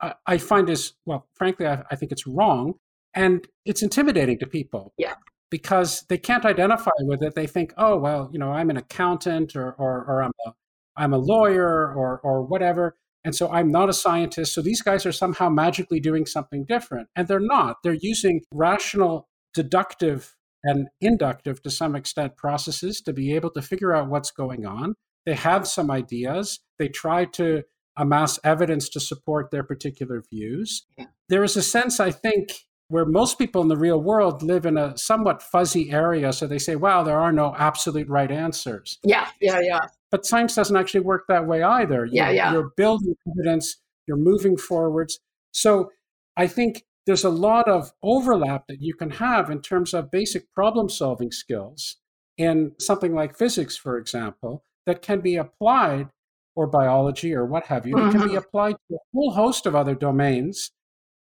[0.00, 2.74] uh, I find is well, frankly, I, I think it's wrong,
[3.14, 4.92] and it's intimidating to people.
[4.98, 5.14] Yeah.
[5.50, 7.34] Because they can't identify with it.
[7.34, 10.52] They think, oh well, you know, I'm an accountant or or, or I'm a
[10.96, 14.54] I'm a lawyer or or whatever and so I'm not a scientist.
[14.54, 17.08] So these guys are somehow magically doing something different.
[17.16, 17.76] And they're not.
[17.82, 20.34] They're using rational, deductive,
[20.64, 24.94] and inductive to some extent processes to be able to figure out what's going on.
[25.26, 26.60] They have some ideas.
[26.78, 27.64] They try to
[27.96, 30.86] amass evidence to support their particular views.
[31.28, 34.78] There is a sense, I think, where most people in the real world live in
[34.78, 36.32] a somewhat fuzzy area.
[36.32, 38.98] So they say, wow, there are no absolute right answers.
[39.04, 39.80] Yeah, yeah, yeah.
[40.10, 42.06] But science doesn't actually work that way either.
[42.06, 42.52] You're, yeah, yeah.
[42.52, 45.20] You're building evidence, you're moving forwards.
[45.52, 45.90] So
[46.36, 50.50] I think there's a lot of overlap that you can have in terms of basic
[50.52, 51.96] problem solving skills
[52.38, 56.08] in something like physics, for example, that can be applied,
[56.54, 58.10] or biology, or what have you, that mm-hmm.
[58.10, 58.38] can be mm-hmm.
[58.38, 60.70] applied to a whole host of other domains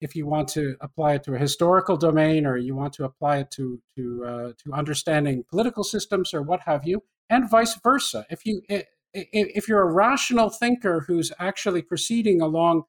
[0.00, 3.38] if you want to apply it to a historical domain or you want to apply
[3.38, 8.26] it to to uh, to understanding political systems or what have you and vice versa.
[8.30, 8.62] If you
[9.12, 12.82] if you're a rational thinker who's actually proceeding along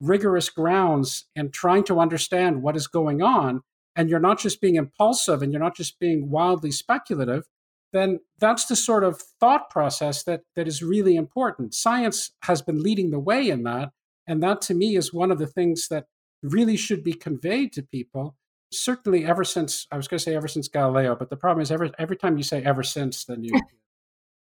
[0.00, 3.62] rigorous grounds and trying to understand what is going on
[3.96, 7.44] and you're not just being impulsive and you're not just being wildly speculative
[7.92, 11.74] then that's the sort of thought process that that is really important.
[11.74, 13.90] Science has been leading the way in that
[14.26, 16.06] and that to me is one of the things that
[16.42, 18.36] really should be conveyed to people.
[18.70, 21.70] Certainly, ever since I was going to say ever since Galileo, but the problem is
[21.70, 23.58] every every time you say ever since, then you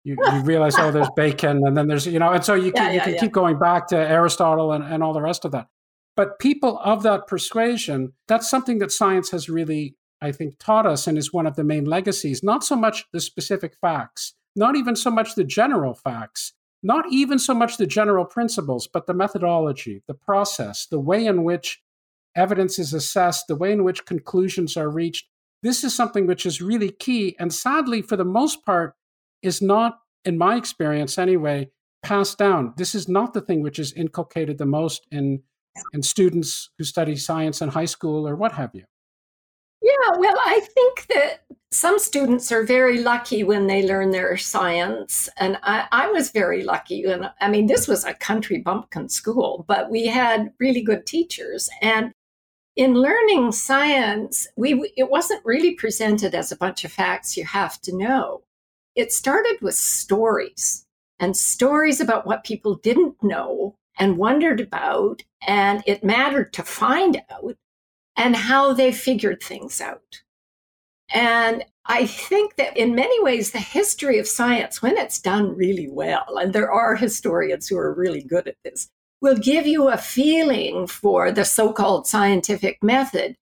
[0.07, 2.86] you, you realize, oh, there's Bacon, and then there's, you know, and so you can,
[2.86, 3.19] yeah, yeah, you can yeah.
[3.19, 5.67] keep going back to Aristotle and, and all the rest of that.
[6.15, 11.05] But people of that persuasion, that's something that science has really, I think, taught us
[11.05, 12.41] and is one of the main legacies.
[12.41, 17.38] Not so much the specific facts, not even so much the general facts, not even
[17.38, 21.81] so much the general principles, but the methodology, the process, the way in which
[22.38, 25.28] evidence is assessed, the way in which conclusions are reached.
[25.63, 27.36] This is something which is really key.
[27.39, 28.93] And sadly, for the most part,
[29.41, 31.69] is not, in my experience anyway,
[32.04, 32.73] passed down.
[32.78, 35.41] This is not the thing which is inculcated the most in,
[35.93, 38.84] in students who study science in high school or what have you.
[39.82, 45.30] Yeah, well, I think that some students are very lucky when they learn their science.
[45.38, 47.04] And I, I, was very lucky.
[47.04, 51.69] And I mean, this was a country bumpkin school, but we had really good teachers.
[51.82, 52.13] And
[52.77, 57.81] in learning science, we it wasn't really presented as a bunch of facts you have
[57.81, 58.43] to know.
[58.95, 60.85] It started with stories
[61.19, 67.19] and stories about what people didn't know and wondered about, and it mattered to find
[67.31, 67.57] out
[68.15, 70.21] and how they figured things out.
[71.11, 75.89] And I think that in many ways, the history of science, when it's done really
[75.89, 78.89] well, and there are historians who are really good at this,
[79.21, 83.36] will give you a feeling for the so called scientific method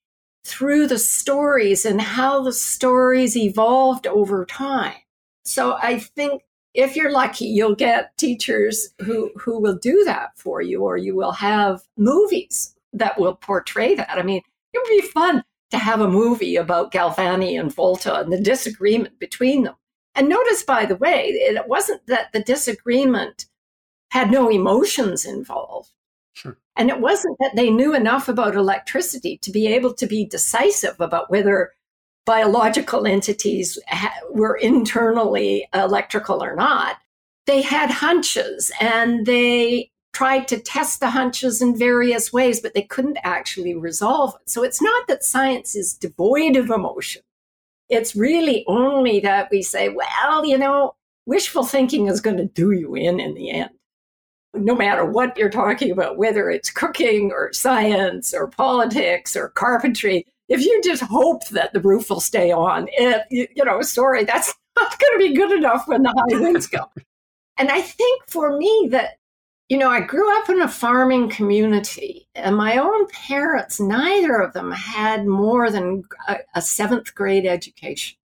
[0.45, 4.95] through the stories and how the stories evolved over time.
[5.43, 10.61] So I think if you're lucky, you'll get teachers who, who will do that for
[10.61, 14.17] you, or you will have movies that will portray that.
[14.17, 14.41] I mean,
[14.73, 19.19] it would be fun to have a movie about Galvani and Volta and the disagreement
[19.19, 19.75] between them.
[20.13, 23.45] And notice, by the way, it wasn't that the disagreement
[24.11, 25.89] had no emotions involved.
[26.33, 26.57] Sure.
[26.75, 30.99] And it wasn't that they knew enough about electricity to be able to be decisive
[30.99, 31.71] about whether
[32.25, 36.97] biological entities ha- were internally electrical or not.
[37.45, 42.81] They had hunches and they tried to test the hunches in various ways, but they
[42.81, 44.49] couldn't actually resolve it.
[44.49, 47.21] So it's not that science is devoid of emotion.
[47.89, 52.71] It's really only that we say, well, you know, wishful thinking is going to do
[52.71, 53.71] you in in the end
[54.55, 60.25] no matter what you're talking about, whether it's cooking or science or politics or carpentry,
[60.47, 64.53] if you just hope that the roof will stay on, it, you, know, sorry, that's
[64.77, 66.89] not going to be good enough when the high winds go.
[67.57, 69.17] and I think for me that,
[69.69, 74.53] you know, I grew up in a farming community, and my own parents, neither of
[74.53, 78.15] them had more than a, a seventh grade education.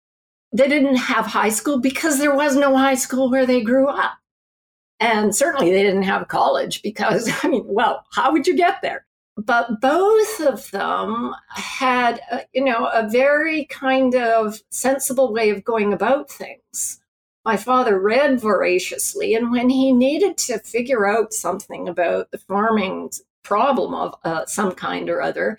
[0.52, 4.19] They didn't have high school because there was no high school where they grew up.
[5.00, 9.06] And certainly they didn't have college because, I mean, well, how would you get there?
[9.36, 15.64] But both of them had, uh, you know, a very kind of sensible way of
[15.64, 17.00] going about things.
[17.44, 23.10] My father read voraciously, and when he needed to figure out something about the farming
[23.42, 25.58] problem of uh, some kind or other,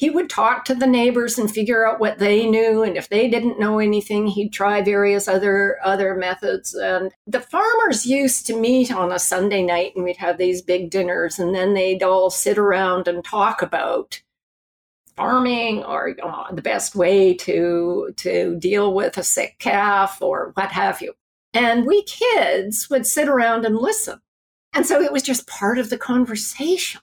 [0.00, 3.28] he would talk to the neighbors and figure out what they knew and if they
[3.28, 6.72] didn't know anything he'd try various other other methods.
[6.72, 10.88] And the farmers used to meet on a sunday night and we'd have these big
[10.88, 14.22] dinners and then they'd all sit around and talk about
[15.16, 16.16] farming or
[16.50, 21.12] the best way to to deal with a sick calf or what have you.
[21.52, 24.22] And we kids would sit around and listen.
[24.72, 27.02] And so it was just part of the conversation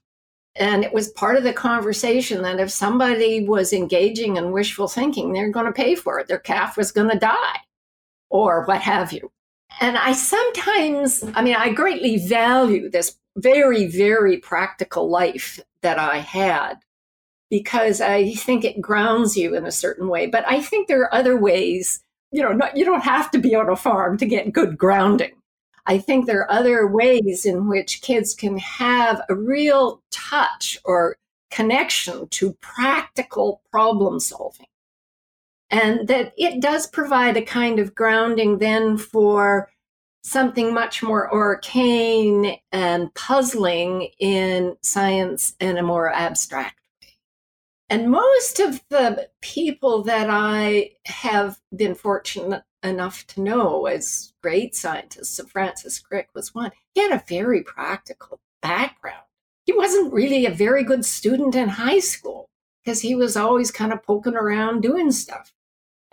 [0.59, 5.33] and it was part of the conversation that if somebody was engaging in wishful thinking,
[5.33, 6.27] they're going to pay for it.
[6.27, 7.59] Their calf was going to die
[8.29, 9.31] or what have you.
[9.79, 16.17] And I sometimes, I mean, I greatly value this very, very practical life that I
[16.17, 16.79] had
[17.49, 20.27] because I think it grounds you in a certain way.
[20.27, 23.55] But I think there are other ways, you know, not, you don't have to be
[23.55, 25.33] on a farm to get good grounding.
[25.87, 31.15] I think there are other ways in which kids can have a real touch or
[31.49, 34.67] connection to practical problem solving.
[35.69, 39.69] And that it does provide a kind of grounding then for
[40.23, 47.13] something much more arcane and puzzling in science in a more abstract way.
[47.89, 54.73] And most of the people that I have been fortunate enough to know as great
[54.73, 55.31] scientists.
[55.31, 56.71] So Francis Crick was one.
[56.93, 59.25] He had a very practical background.
[59.65, 62.47] He wasn't really a very good student in high school
[62.81, 65.51] because he was always kind of poking around doing stuff.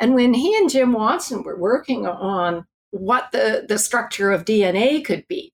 [0.00, 5.04] And when he and Jim Watson were working on what the, the structure of DNA
[5.04, 5.52] could be,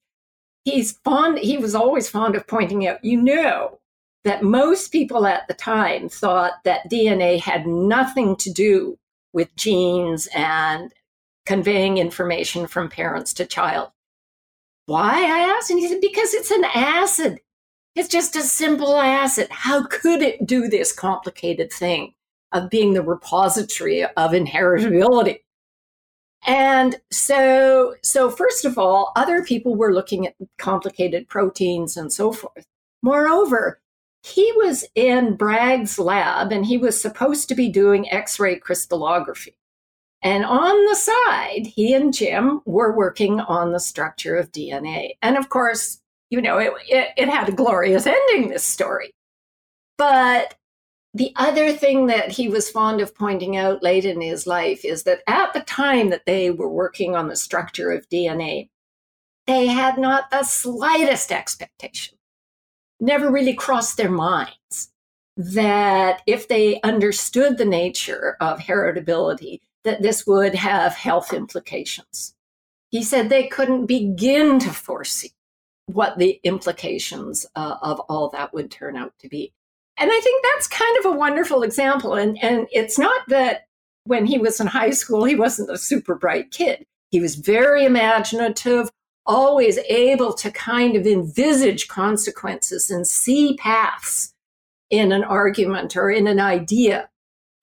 [0.65, 3.77] he's fond he was always fond of pointing out, you know,
[4.23, 8.97] that most people at the time thought that DNA had nothing to do
[9.33, 10.91] with genes and
[11.45, 13.91] conveying information from parents to child.
[14.85, 15.23] Why?
[15.23, 15.69] I asked.
[15.69, 17.39] And he said, because it's an acid.
[17.95, 19.47] It's just a simple acid.
[19.49, 22.13] How could it do this complicated thing
[22.51, 25.39] of being the repository of inheritability?
[26.45, 32.31] And so, so first of all, other people were looking at complicated proteins and so
[32.31, 32.65] forth.
[33.03, 33.79] Moreover,
[34.23, 39.55] he was in Bragg's lab and he was supposed to be doing X ray crystallography.
[40.23, 45.11] And on the side, he and Jim were working on the structure of DNA.
[45.21, 45.99] And of course,
[46.29, 49.13] you know, it, it, it had a glorious ending, this story.
[49.97, 50.55] But
[51.13, 55.03] the other thing that he was fond of pointing out late in his life is
[55.03, 58.69] that at the time that they were working on the structure of DNA,
[59.47, 62.17] they had not the slightest expectation,
[62.99, 64.91] never really crossed their minds
[65.35, 72.35] that if they understood the nature of heritability, that this would have health implications.
[72.89, 75.31] He said they couldn't begin to foresee
[75.85, 79.53] what the implications uh, of all that would turn out to be.
[79.97, 82.15] And I think that's kind of a wonderful example.
[82.15, 83.67] And, and it's not that
[84.05, 86.85] when he was in high school, he wasn't a super bright kid.
[87.11, 88.89] He was very imaginative,
[89.25, 94.33] always able to kind of envisage consequences and see paths
[94.89, 97.09] in an argument or in an idea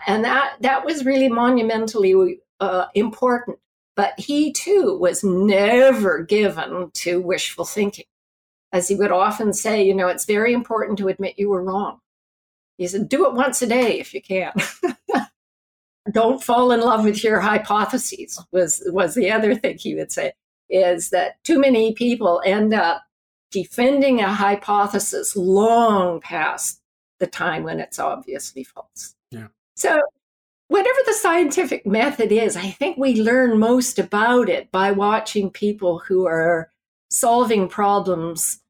[0.07, 3.59] and that that was really monumentally uh, important.
[3.97, 8.05] But he too was never given to wishful thinking,
[8.73, 9.83] as he would often say.
[9.83, 12.01] You know, it's very important to admit you were wrong.
[12.77, 14.53] He said, "Do it once a day if you can."
[16.13, 18.43] Don't fall in love with your hypotheses.
[18.53, 20.33] Was was the other thing he would say
[20.71, 23.03] is that too many people end up
[23.51, 26.81] defending a hypothesis long past
[27.19, 29.15] the time when it's obviously false.
[29.79, 30.01] So,
[30.67, 36.01] whatever the scientific method is, I think we learn most about it by watching people
[36.01, 36.73] who are
[37.11, 38.61] solving problems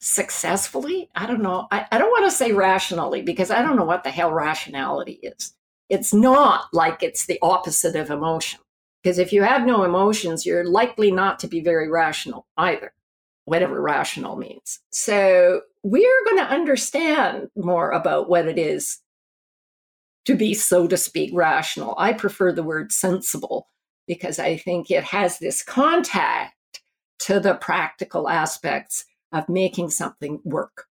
[0.00, 1.10] successfully.
[1.14, 1.68] I don't know.
[1.70, 5.20] I, I don't want to say rationally because I don't know what the hell rationality
[5.22, 5.52] is.
[5.90, 8.60] It's not like it's the opposite of emotion.
[9.02, 12.94] Because if you have no emotions, you're likely not to be very rational either,
[13.44, 14.80] whatever rational means.
[14.88, 19.02] So we're going to understand more about what it is
[20.28, 21.94] to be, so to speak, rational.
[21.96, 23.66] I prefer the word sensible
[24.06, 26.82] because I think it has this contact
[27.20, 30.84] to the practical aspects of making something work.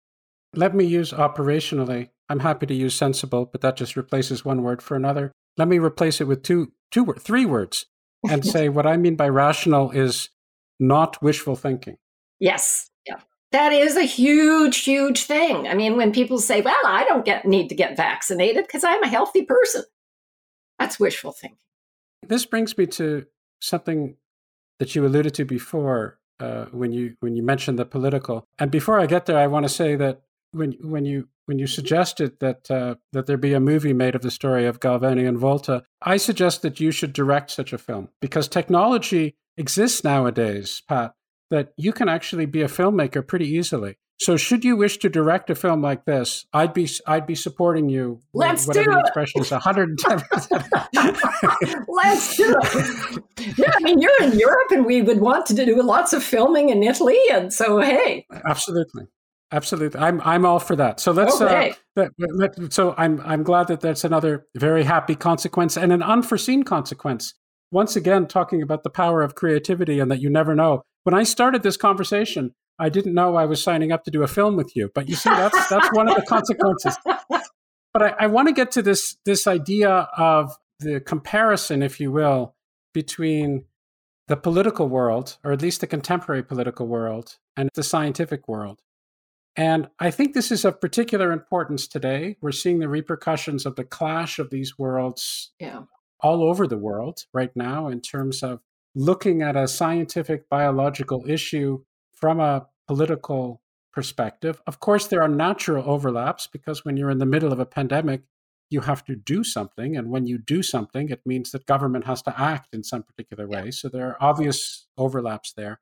[0.55, 2.09] Let me use operationally.
[2.29, 5.31] I'm happy to use sensible, but that just replaces one word for another.
[5.55, 7.85] Let me replace it with two, two, three words,
[8.27, 10.29] and say what I mean by rational is
[10.79, 11.97] not wishful thinking.
[12.39, 12.89] Yes,
[13.51, 15.67] that is a huge, huge thing.
[15.67, 19.03] I mean, when people say, well, I don't get, need to get vaccinated because I'm
[19.03, 19.83] a healthy person,
[20.77, 21.57] that's wishful thinking.
[22.27, 23.25] This brings me to
[23.61, 24.15] something
[24.79, 28.45] that you alluded to before uh, when you when you mentioned the political.
[28.59, 30.21] And before I get there, I want to say that
[30.51, 34.21] when when you when you suggested that uh, that there be a movie made of
[34.21, 38.09] the story of Galvani and Volta, I suggest that you should direct such a film
[38.21, 41.15] because technology exists nowadays, Pat,
[41.49, 43.97] that you can actually be a filmmaker pretty easily.
[44.19, 47.87] So, should you wish to direct a film like this, I'd be I'd be supporting
[47.87, 48.19] you.
[48.33, 48.99] Let's do it.
[48.99, 50.23] expression is, 110.
[51.87, 53.23] Let's do it.
[53.57, 56.69] Yeah, I mean, you're in Europe, and we would want to do lots of filming
[56.69, 59.03] in Italy, and so hey, Absolutely,
[59.51, 59.99] absolutely.
[59.99, 60.99] I'm I'm all for that.
[60.99, 61.39] So let's.
[61.39, 61.75] Okay.
[61.95, 66.01] Uh, let, let, so I'm I'm glad that that's another very happy consequence and an
[66.01, 67.35] unforeseen consequence.
[67.69, 70.81] Once again, talking about the power of creativity and that you never know.
[71.07, 74.27] When I started this conversation, I didn't know I was signing up to do a
[74.27, 76.97] film with you, but you see, that's that's one of the consequences.
[77.93, 82.11] But I, I want to get to this this idea of the comparison, if you
[82.11, 82.55] will,
[82.93, 83.63] between
[84.27, 88.81] the political world, or at least the contemporary political world, and the scientific world.
[89.55, 92.35] And I think this is of particular importance today.
[92.41, 95.83] We're seeing the repercussions of the clash of these worlds yeah,
[96.19, 98.59] all over the world right now in terms of
[98.97, 103.61] looking at a scientific biological issue from a political
[103.93, 104.59] perspective.
[104.65, 108.23] Of course, there are natural overlaps because when you're in the middle of a pandemic,
[108.71, 109.95] you have to do something.
[109.95, 113.47] And when you do something, it means that government has to act in some particular
[113.47, 113.69] way.
[113.69, 115.79] So there are obvious overlaps there.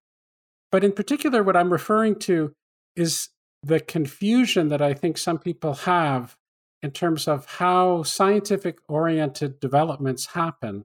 [0.69, 2.53] But in particular, what I'm referring to
[2.97, 3.29] is
[3.63, 6.35] the confusion that I think some people have
[6.83, 10.83] in terms of how scientific oriented developments happen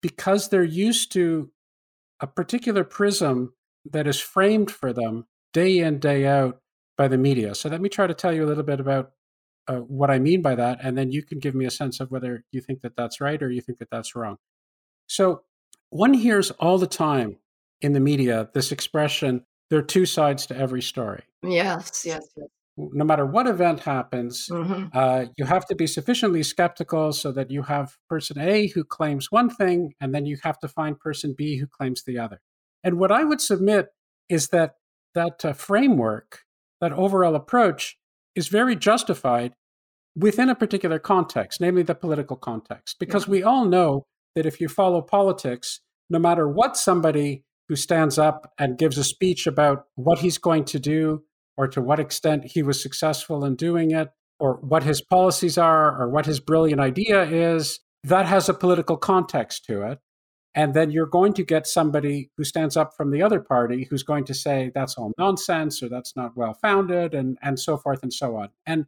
[0.00, 1.50] because they're used to
[2.20, 3.54] a particular prism
[3.90, 6.60] that is framed for them day in, day out
[6.96, 7.54] by the media.
[7.54, 9.12] So let me try to tell you a little bit about
[9.68, 12.10] uh, what I mean by that, and then you can give me a sense of
[12.10, 14.36] whether you think that that's right or you think that that's wrong.
[15.08, 15.42] So,
[15.90, 17.38] one hears all the time
[17.80, 21.22] in the media this expression there are two sides to every story.
[21.42, 22.48] Yes, yes, yes.
[22.78, 24.86] No matter what event happens, mm-hmm.
[24.92, 29.32] uh, you have to be sufficiently skeptical so that you have person A who claims
[29.32, 32.40] one thing, and then you have to find person B who claims the other.
[32.84, 33.88] And what I would submit
[34.28, 34.74] is that
[35.14, 36.40] that uh, framework,
[36.80, 37.96] that overall approach,
[38.34, 39.54] is very justified
[40.14, 43.32] within a particular context, namely the political context, because mm-hmm.
[43.32, 44.04] we all know
[44.34, 49.04] that if you follow politics, no matter what somebody who stands up and gives a
[49.04, 51.24] speech about what he's going to do
[51.56, 56.00] or to what extent he was successful in doing it or what his policies are
[56.00, 59.98] or what his brilliant idea is, that has a political context to it.
[60.54, 64.02] And then you're going to get somebody who stands up from the other party who's
[64.02, 68.02] going to say that's all nonsense or that's not well founded and, and so forth
[68.02, 68.48] and so on.
[68.64, 68.86] And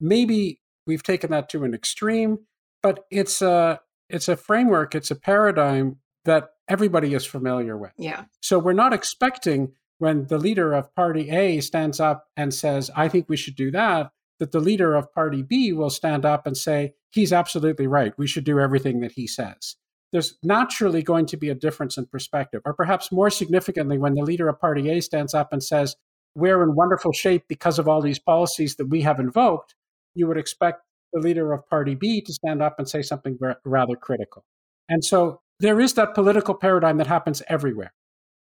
[0.00, 2.38] maybe we've taken that to an extreme,
[2.82, 7.92] but it's a it's a framework, it's a paradigm that everybody is familiar with.
[7.98, 8.24] Yeah.
[8.40, 13.08] So we're not expecting when the leader of party A stands up and says, I
[13.08, 16.56] think we should do that, that the leader of party B will stand up and
[16.56, 18.12] say, he's absolutely right.
[18.18, 19.76] We should do everything that he says.
[20.12, 22.62] There's naturally going to be a difference in perspective.
[22.64, 25.96] Or perhaps more significantly, when the leader of party A stands up and says,
[26.34, 29.74] we're in wonderful shape because of all these policies that we have invoked,
[30.14, 30.82] you would expect
[31.12, 34.44] the leader of party B to stand up and say something rather critical.
[34.88, 37.92] And so there is that political paradigm that happens everywhere.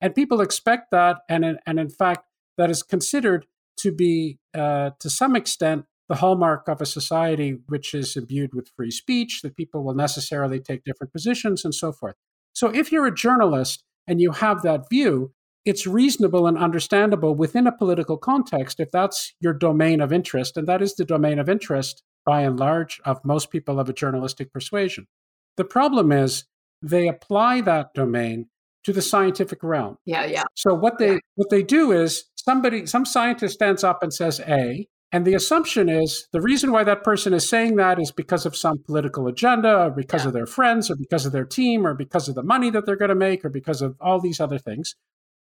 [0.04, 1.22] And people expect that.
[1.30, 2.26] And in, and in fact,
[2.58, 3.48] that is considered
[3.78, 8.70] to be, uh, to some extent, the hallmark of a society which is imbued with
[8.76, 12.16] free speech, that people will necessarily take different positions and so forth.
[12.52, 15.32] So if you're a journalist and you have that view,
[15.64, 20.58] it's reasonable and understandable within a political context if that's your domain of interest.
[20.58, 23.94] And that is the domain of interest, by and large, of most people of a
[23.94, 25.08] journalistic persuasion.
[25.56, 26.44] The problem is
[26.82, 28.50] they apply that domain
[28.84, 29.98] to the scientific realm.
[30.06, 30.44] Yeah, yeah.
[30.56, 31.20] So what they yeah.
[31.36, 35.90] what they do is somebody some scientist stands up and says A, and the assumption
[35.90, 39.86] is the reason why that person is saying that is because of some political agenda,
[39.86, 40.28] or because yeah.
[40.28, 42.96] of their friends, or because of their team, or because of the money that they're
[42.96, 44.96] going to make, or because of all these other things.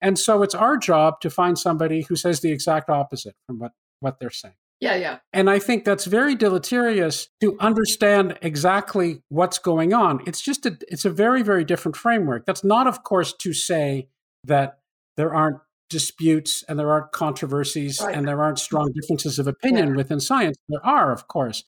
[0.01, 3.71] And so it's our job to find somebody who says the exact opposite from what,
[4.01, 4.53] what they're saying.
[4.81, 5.19] Yeah, yeah.
[5.31, 10.21] And I think that's very deleterious to understand exactly what's going on.
[10.27, 12.45] It's just a it's a very very different framework.
[12.45, 14.09] That's not of course to say
[14.43, 14.79] that
[15.17, 15.59] there aren't
[15.89, 18.15] disputes and there aren't controversies right.
[18.15, 19.95] and there aren't strong differences of opinion yeah.
[19.95, 20.57] within science.
[20.67, 21.63] There are, of course.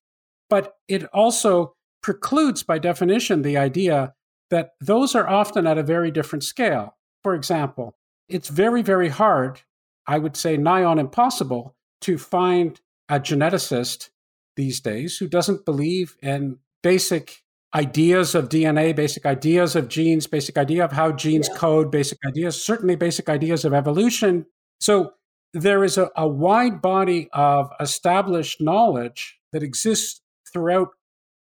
[0.49, 4.13] But it also precludes by definition the idea
[4.49, 6.97] that those are often at a very different scale.
[7.23, 7.95] For example,
[8.27, 9.61] it's very very hard,
[10.07, 12.79] I would say nigh on impossible to find
[13.09, 14.09] a geneticist
[14.55, 17.43] these days who doesn't believe in basic
[17.73, 21.57] ideas of DNA, basic ideas of genes, basic idea of how genes yeah.
[21.57, 24.45] code, basic ideas, certainly basic ideas of evolution.
[24.79, 25.13] So
[25.53, 30.89] there is a, a wide body of established knowledge that exists throughout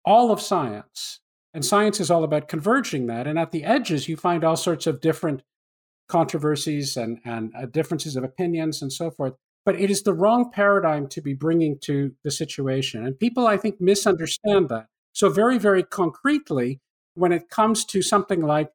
[0.06, 1.20] all of science.
[1.54, 3.28] And science is all about converging that.
[3.28, 5.44] And at the edges, you find all sorts of different
[6.08, 9.34] controversies and, and uh, differences of opinions and so forth
[9.66, 13.06] but it is the wrong paradigm to be bringing to the situation.
[13.06, 14.88] And people, I think, misunderstand that.
[15.14, 16.80] So, very, very concretely,
[17.16, 18.72] when it comes to something like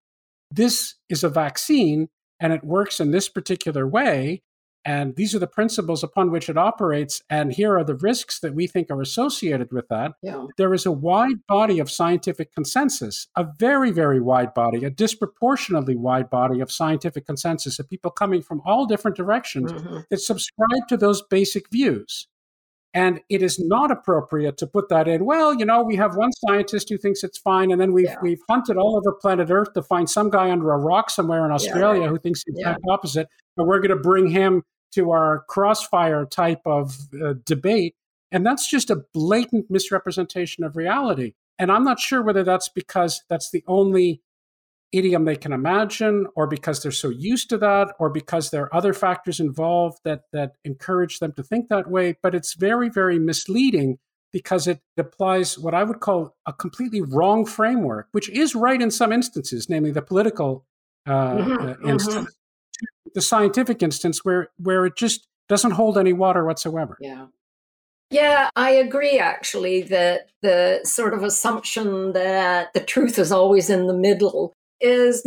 [0.51, 2.09] this is a vaccine
[2.39, 4.43] and it works in this particular way,
[4.87, 8.55] and these are the principles upon which it operates and here are the risks that
[8.55, 10.47] we think are associated with that yeah.
[10.57, 15.97] there is a wide body of scientific consensus a very very wide body a disproportionately
[15.97, 19.99] wide body of scientific consensus of people coming from all different directions mm-hmm.
[20.09, 22.29] that subscribe to those basic views
[22.97, 25.27] and it is not appropriate to put that in.
[25.27, 28.17] Well, you know, we have one scientist who thinks it's fine, and then we've yeah.
[28.23, 31.53] we've hunted all over planet Earth to find some guy under a rock somewhere in
[31.53, 32.11] Australia yeah, right.
[32.11, 32.93] who thinks the exact yeah.
[32.95, 33.29] opposite,
[33.59, 34.63] and we're going to bring him
[34.93, 37.95] to our crossfire type of uh, debate.
[38.33, 41.35] And that's just a blatant misrepresentation of reality.
[41.59, 44.23] And I'm not sure whether that's because that's the only
[44.93, 48.75] idiom they can imagine, or because they're so used to that, or because there are
[48.75, 52.17] other factors involved that, that encourage them to think that way.
[52.23, 53.99] But it's very, very misleading
[54.33, 58.91] because it applies what I would call a completely wrong framework, which is right in
[58.91, 60.67] some instances, namely the political
[61.07, 62.25] uh, mm-hmm, uh, mm-hmm.
[63.15, 66.97] The scientific instance where where it just doesn't hold any water whatsoever.
[67.01, 67.27] Yeah.
[68.11, 73.89] Yeah, I agree actually that the sort of assumption that the truth is always in
[73.89, 75.27] the middle is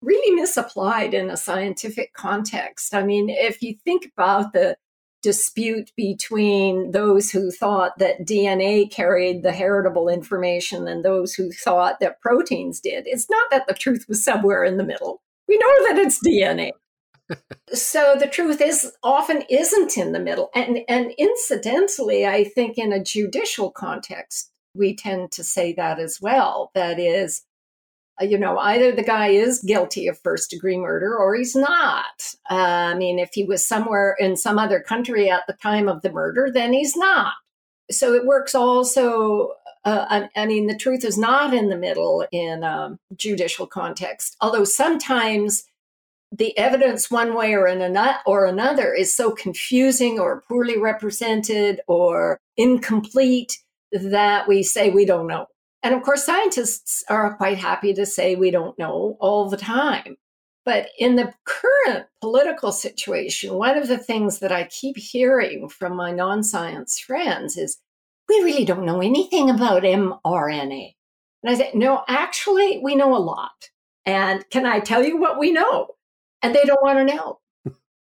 [0.00, 2.94] really misapplied in a scientific context.
[2.94, 4.76] I mean, if you think about the
[5.22, 12.00] dispute between those who thought that DNA carried the heritable information and those who thought
[12.00, 13.06] that proteins did.
[13.06, 15.20] It's not that the truth was somewhere in the middle.
[15.46, 16.72] We know that it's DNA.
[17.72, 20.50] So the truth is often isn't in the middle.
[20.54, 26.20] And and incidentally, I think in a judicial context, we tend to say that as
[26.20, 26.70] well.
[26.74, 27.42] That is,
[28.20, 32.34] uh, you know, either the guy is guilty of first degree murder or he's not.
[32.50, 36.02] Uh, I mean, if he was somewhere in some other country at the time of
[36.02, 37.32] the murder, then he's not.
[37.90, 39.52] So it works also.
[39.82, 44.36] Uh, I, I, mean, the truth is not in the middle in a judicial context,
[44.42, 45.64] although sometimes
[46.32, 51.80] the evidence one way or, in an, or another is so confusing or poorly represented
[51.88, 53.58] or incomplete
[53.92, 55.46] that we say we don't know.
[55.82, 60.16] And of course, scientists are quite happy to say we don't know all the time.
[60.64, 65.96] But in the current political situation, one of the things that I keep hearing from
[65.96, 67.78] my non science friends is
[68.28, 70.94] we really don't know anything about mRNA.
[71.42, 73.70] And I say, no, actually, we know a lot.
[74.04, 75.88] And can I tell you what we know?
[76.42, 77.40] And they don't want to know.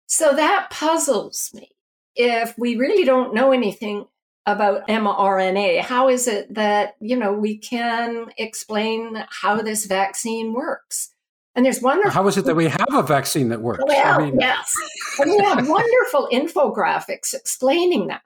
[0.07, 1.71] so that puzzles me.
[2.15, 4.05] If we really don't know anything
[4.49, 5.81] about mRNA.
[5.81, 11.11] How is it that, you know, we can explain how this vaccine works?
[11.55, 12.11] And there's wonderful.
[12.11, 13.83] How is it that we have a vaccine that works?
[13.85, 14.39] Well, I mean...
[14.39, 14.73] yes.
[15.19, 18.21] and we have wonderful infographics explaining that.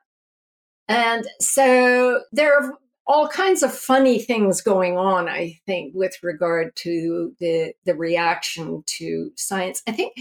[0.87, 6.75] And so there are all kinds of funny things going on, I think, with regard
[6.77, 9.81] to the, the reaction to science.
[9.87, 10.13] I think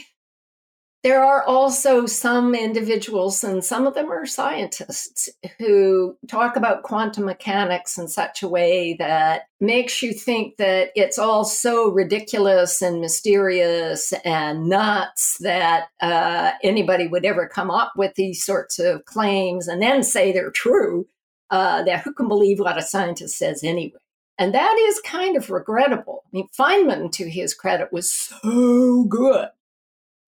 [1.03, 5.29] there are also some individuals, and some of them are scientists,
[5.59, 11.19] who talk about quantum mechanics in such a way that makes you think that it's
[11.19, 18.15] all so ridiculous and mysterious and nuts that uh, anybody would ever come up with
[18.15, 21.07] these sorts of claims and then say they're true.
[21.53, 23.99] Uh, that who can believe what a scientist says anyway?
[24.39, 26.25] And that is kind of regrettable.
[26.25, 29.49] I mean, Feynman, to his credit, was so good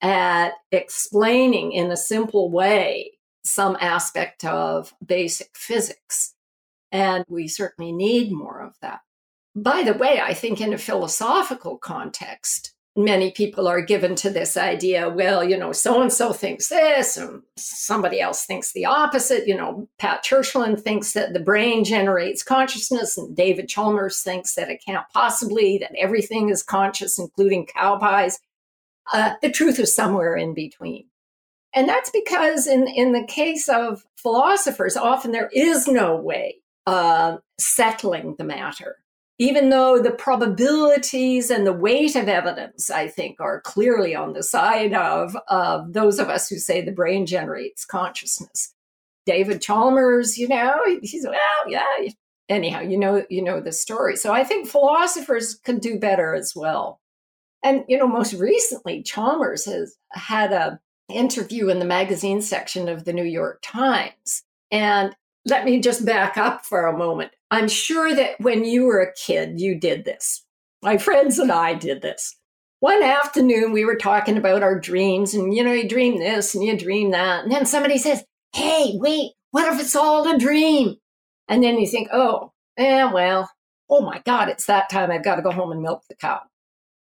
[0.02, 3.12] at explaining in a simple way
[3.42, 6.34] some aspect of basic physics.
[6.92, 9.00] And we certainly need more of that.
[9.56, 14.56] By the way, I think in a philosophical context, many people are given to this
[14.56, 19.48] idea well, you know, so and so thinks this, and somebody else thinks the opposite.
[19.48, 24.70] You know, Pat Churchland thinks that the brain generates consciousness, and David Chalmers thinks that
[24.70, 28.38] it can't possibly, that everything is conscious, including cow pies.
[29.12, 31.06] Uh, the truth is somewhere in between.
[31.74, 37.40] And that's because, in, in the case of philosophers, often there is no way of
[37.58, 38.98] settling the matter.
[39.38, 44.42] Even though the probabilities and the weight of evidence, I think, are clearly on the
[44.44, 45.36] side of,
[45.92, 48.72] those of us who say the brain generates consciousness.
[49.26, 51.82] David Chalmers, you know, he's well, yeah.
[52.48, 54.16] Anyhow, you know, you know the story.
[54.16, 57.00] So I think philosophers can do better as well.
[57.62, 60.78] And, you know, most recently, Chalmers has had a
[61.08, 64.42] interview in the magazine section of the New York Times.
[64.70, 65.16] And
[65.46, 67.32] let me just back up for a moment.
[67.54, 70.44] I'm sure that when you were a kid, you did this.
[70.82, 72.36] My friends and I did this.
[72.80, 76.64] One afternoon, we were talking about our dreams, and you know, you dream this and
[76.64, 77.44] you dream that.
[77.44, 80.96] And then somebody says, Hey, wait, what if it's all a dream?
[81.48, 83.48] And then you think, Oh, yeah, well,
[83.88, 85.10] oh my God, it's that time.
[85.10, 86.40] I've got to go home and milk the cow.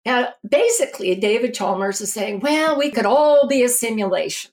[0.05, 4.51] Now, basically, David Chalmers is saying, well, we could all be a simulation.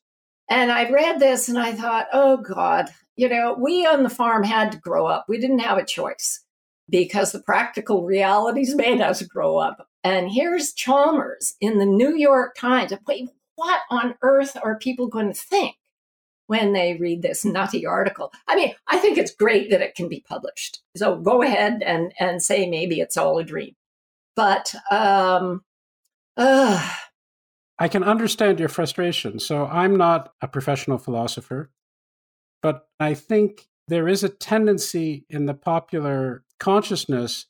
[0.51, 4.45] And I read this and I thought, oh God, you know, we on the farm
[4.45, 5.27] had to grow up.
[5.29, 6.41] We didn't have a choice
[6.89, 9.89] because the practical realities made us grow up.
[10.03, 12.93] And here's Chalmers in the New York Times.
[13.07, 15.77] Wait, what on earth are people going to think
[16.47, 18.33] when they read this nutty article?
[18.47, 20.83] I mean, I think it's great that it can be published.
[20.97, 23.75] So go ahead and, and say maybe it's all a dream.
[24.37, 25.63] But um,
[26.37, 29.39] I can understand your frustration.
[29.39, 31.71] So I'm not a professional philosopher,
[32.65, 37.45] but I think there is a tendency in the popular consciousness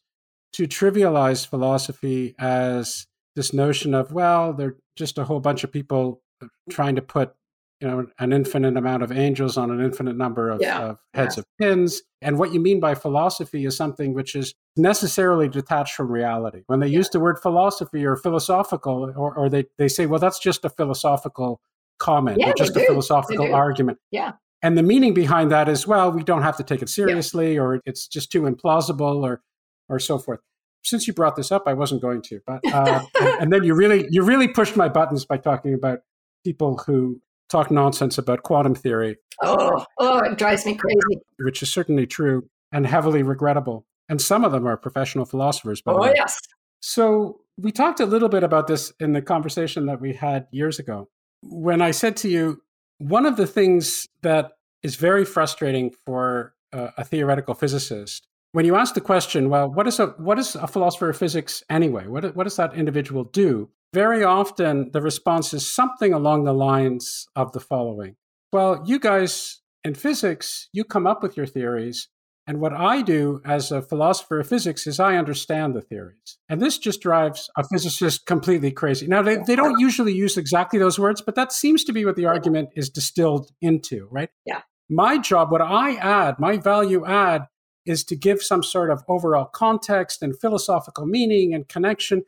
[0.55, 3.07] to trivialize philosophy as
[3.37, 6.21] this notion of, well, they're just a whole bunch of people
[6.69, 7.35] trying to put
[7.81, 10.81] you know an infinite amount of angels on an infinite number of, yeah.
[10.81, 11.41] of heads yeah.
[11.41, 16.11] of pins and what you mean by philosophy is something which is necessarily detached from
[16.11, 16.99] reality when they yeah.
[16.99, 20.71] use the word philosophy or philosophical or, or they, they say well that's just a
[20.71, 21.61] philosophical
[21.99, 24.33] comment or just a philosophical argument yeah
[24.65, 27.81] and the meaning behind that is well we don't have to take it seriously or
[27.87, 29.43] it's just too implausible or
[29.89, 30.41] or so forth
[30.83, 33.75] since you brought this up i wasn't going to but uh, and, and then you
[33.75, 36.01] really you really pushed my buttons by talking about
[36.45, 39.17] people who talk nonsense about quantum theory.
[39.43, 41.23] Oh, oh, it drives me crazy.
[41.39, 43.87] Which is certainly true and heavily regrettable.
[44.09, 45.81] And some of them are professional philosophers.
[45.81, 46.39] By oh, yes.
[46.81, 50.79] So we talked a little bit about this in the conversation that we had years
[50.79, 51.09] ago.
[51.43, 52.63] When I said to you,
[52.99, 54.53] one of the things that
[54.85, 59.89] is very frustrating for uh, a theoretical physicist when you ask the question, well, what
[59.89, 62.07] is a what is a philosopher of physics anyway?
[62.07, 63.71] What what does that individual do?
[63.93, 68.15] Very often, the response is something along the lines of the following:
[68.53, 72.07] Well, you guys in physics, you come up with your theories,
[72.47, 76.39] and what I do as a philosopher of physics is I understand the theories.
[76.49, 79.09] And this just drives a physicist completely crazy.
[79.09, 82.17] Now, they, they don't usually use exactly those words, but that seems to be what
[82.17, 84.31] the argument is distilled into, right?
[84.47, 84.61] Yeah.
[84.89, 87.49] My job, what I add, my value add,
[87.87, 92.25] is to give some sort of overall context and philosophical meaning and connection.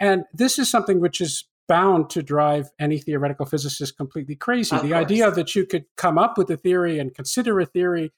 [0.00, 4.76] And this is something which is bound to drive any theoretical physicist completely crazy.
[4.76, 5.04] Of the course.
[5.04, 8.12] idea that you could come up with a theory and consider a theory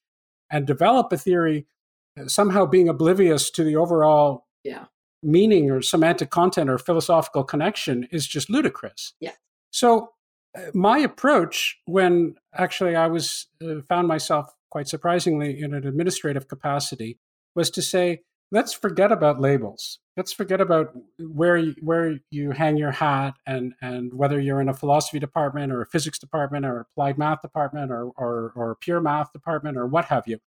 [0.51, 1.67] and develop a theory
[2.19, 4.87] uh, somehow being oblivious to the overall yeah.
[5.23, 9.15] meaning or semantic content or philosophical connection is just ludicrous.
[9.21, 9.33] Yeah.
[9.71, 10.11] So
[10.75, 17.19] my approach when actually I was uh, found myself quite surprisingly, in an administrative capacity,
[17.55, 18.21] was to say,
[18.53, 20.01] let's forget about labels.
[20.17, 24.69] Let's forget about where you, where you hang your hat and, and whether you're in
[24.69, 29.01] a philosophy department or a physics department or applied math department or, or, or pure
[29.01, 30.39] math department or what have you.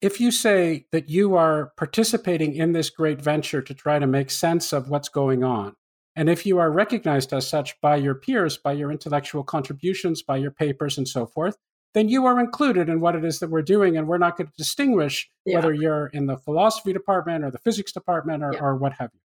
[0.00, 4.30] If you say that you are participating in this great venture to try to make
[4.30, 5.76] sense of what's going on,
[6.20, 10.36] and if you are recognized as such by your peers, by your intellectual contributions, by
[10.36, 11.56] your papers, and so forth,
[11.94, 13.96] then you are included in what it is that we're doing.
[13.96, 15.54] And we're not going to distinguish yeah.
[15.54, 18.60] whether you're in the philosophy department or the physics department or, yeah.
[18.60, 19.20] or what have you.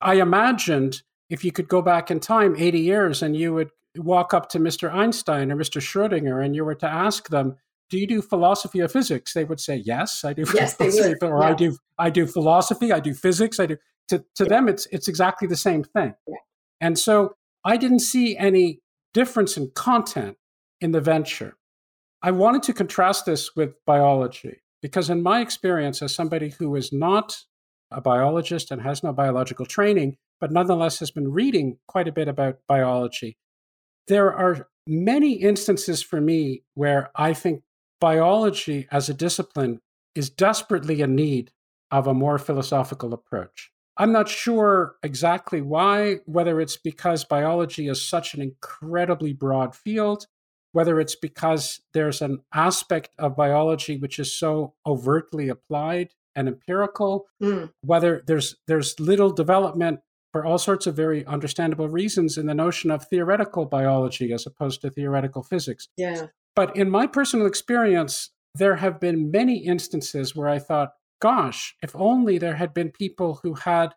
[0.00, 4.32] I imagined if you could go back in time 80 years and you would walk
[4.32, 4.88] up to Mr.
[4.94, 5.80] Einstein or Mr.
[5.80, 7.56] Schrodinger and you were to ask them,
[7.90, 9.34] do you do philosophy or physics?
[9.34, 10.44] They would say, yes, I do.
[10.54, 11.22] Yes, philosophy, they would.
[11.24, 11.48] Or yeah.
[11.48, 13.78] I do, I do philosophy, I do physics, I do.
[14.08, 14.48] To, to yeah.
[14.48, 16.14] them, it's, it's exactly the same thing.
[16.28, 16.36] Yeah.
[16.80, 17.34] And so
[17.64, 18.80] I didn't see any
[19.14, 20.36] difference in content
[20.80, 21.56] in the venture.
[22.22, 26.92] I wanted to contrast this with biology because, in my experience, as somebody who is
[26.92, 27.36] not
[27.90, 32.28] a biologist and has no biological training, but nonetheless has been reading quite a bit
[32.28, 33.38] about biology,
[34.06, 37.62] there are many instances for me where I think
[38.00, 39.80] biology as a discipline
[40.14, 41.52] is desperately in need
[41.90, 43.72] of a more philosophical approach.
[43.98, 50.26] I'm not sure exactly why, whether it's because biology is such an incredibly broad field,
[50.72, 57.26] whether it's because there's an aspect of biology which is so overtly applied and empirical,
[57.42, 57.70] mm.
[57.80, 60.00] whether there's there's little development
[60.32, 64.82] for all sorts of very understandable reasons in the notion of theoretical biology as opposed
[64.82, 65.88] to theoretical physics.
[65.96, 66.26] Yeah.
[66.54, 71.94] But in my personal experience, there have been many instances where I thought, gosh, if
[71.94, 73.94] only there had been people who had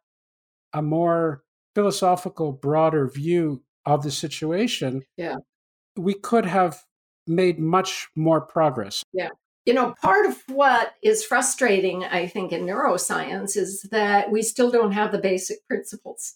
[0.74, 1.43] a more
[1.76, 5.03] philosophical, broader view of the situation.
[5.17, 5.36] Yeah
[5.99, 6.84] we could have
[7.28, 9.03] made much more progress.
[9.13, 9.30] Yeah.
[9.65, 14.72] You know, part of what is frustrating, I think, in neuroscience is that we still
[14.72, 16.36] don't have the basic principles.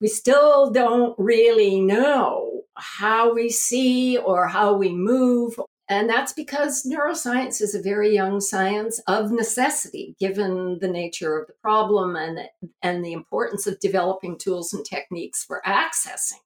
[0.00, 5.60] We still don't really know how we see or how we move.
[5.88, 11.46] And that's because neuroscience is a very young science of necessity, given the nature of
[11.46, 12.40] the problem and,
[12.82, 16.40] and the importance of developing tools and techniques for accessing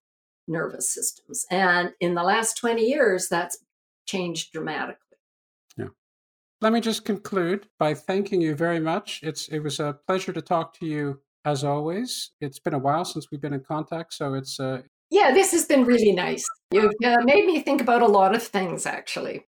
[0.49, 1.47] nervous systems.
[1.51, 3.59] And in the last 20 years, that's
[4.07, 5.19] changed dramatically.
[5.77, 5.89] Yeah.
[6.61, 9.21] Let me just conclude by thanking you very much.
[9.23, 12.31] It's it was a pleasure to talk to you as always.
[12.41, 15.65] It's been a while since we've been in contact, so it's uh Yeah, this has
[15.65, 16.45] been really nice.
[16.71, 19.47] You've uh, made me think about a lot of things actually.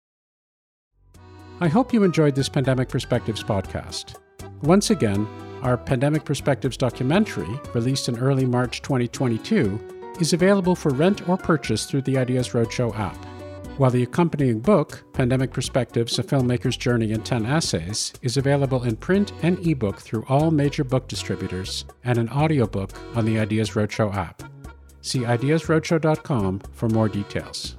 [1.61, 4.17] I hope you enjoyed this Pandemic Perspectives podcast.
[4.63, 5.27] Once again,
[5.63, 9.81] our Pandemic Perspectives documentary, released in early March 2022,
[10.21, 13.17] is available for rent or purchase through the Ideas Roadshow app.
[13.79, 18.97] While the accompanying book, Pandemic Perspectives A Filmmaker's Journey in 10 Essays, is available in
[18.97, 24.15] print and ebook through all major book distributors and an audiobook on the Ideas Roadshow
[24.15, 24.43] app.
[25.05, 27.77] See ideasroadshow.com for more details.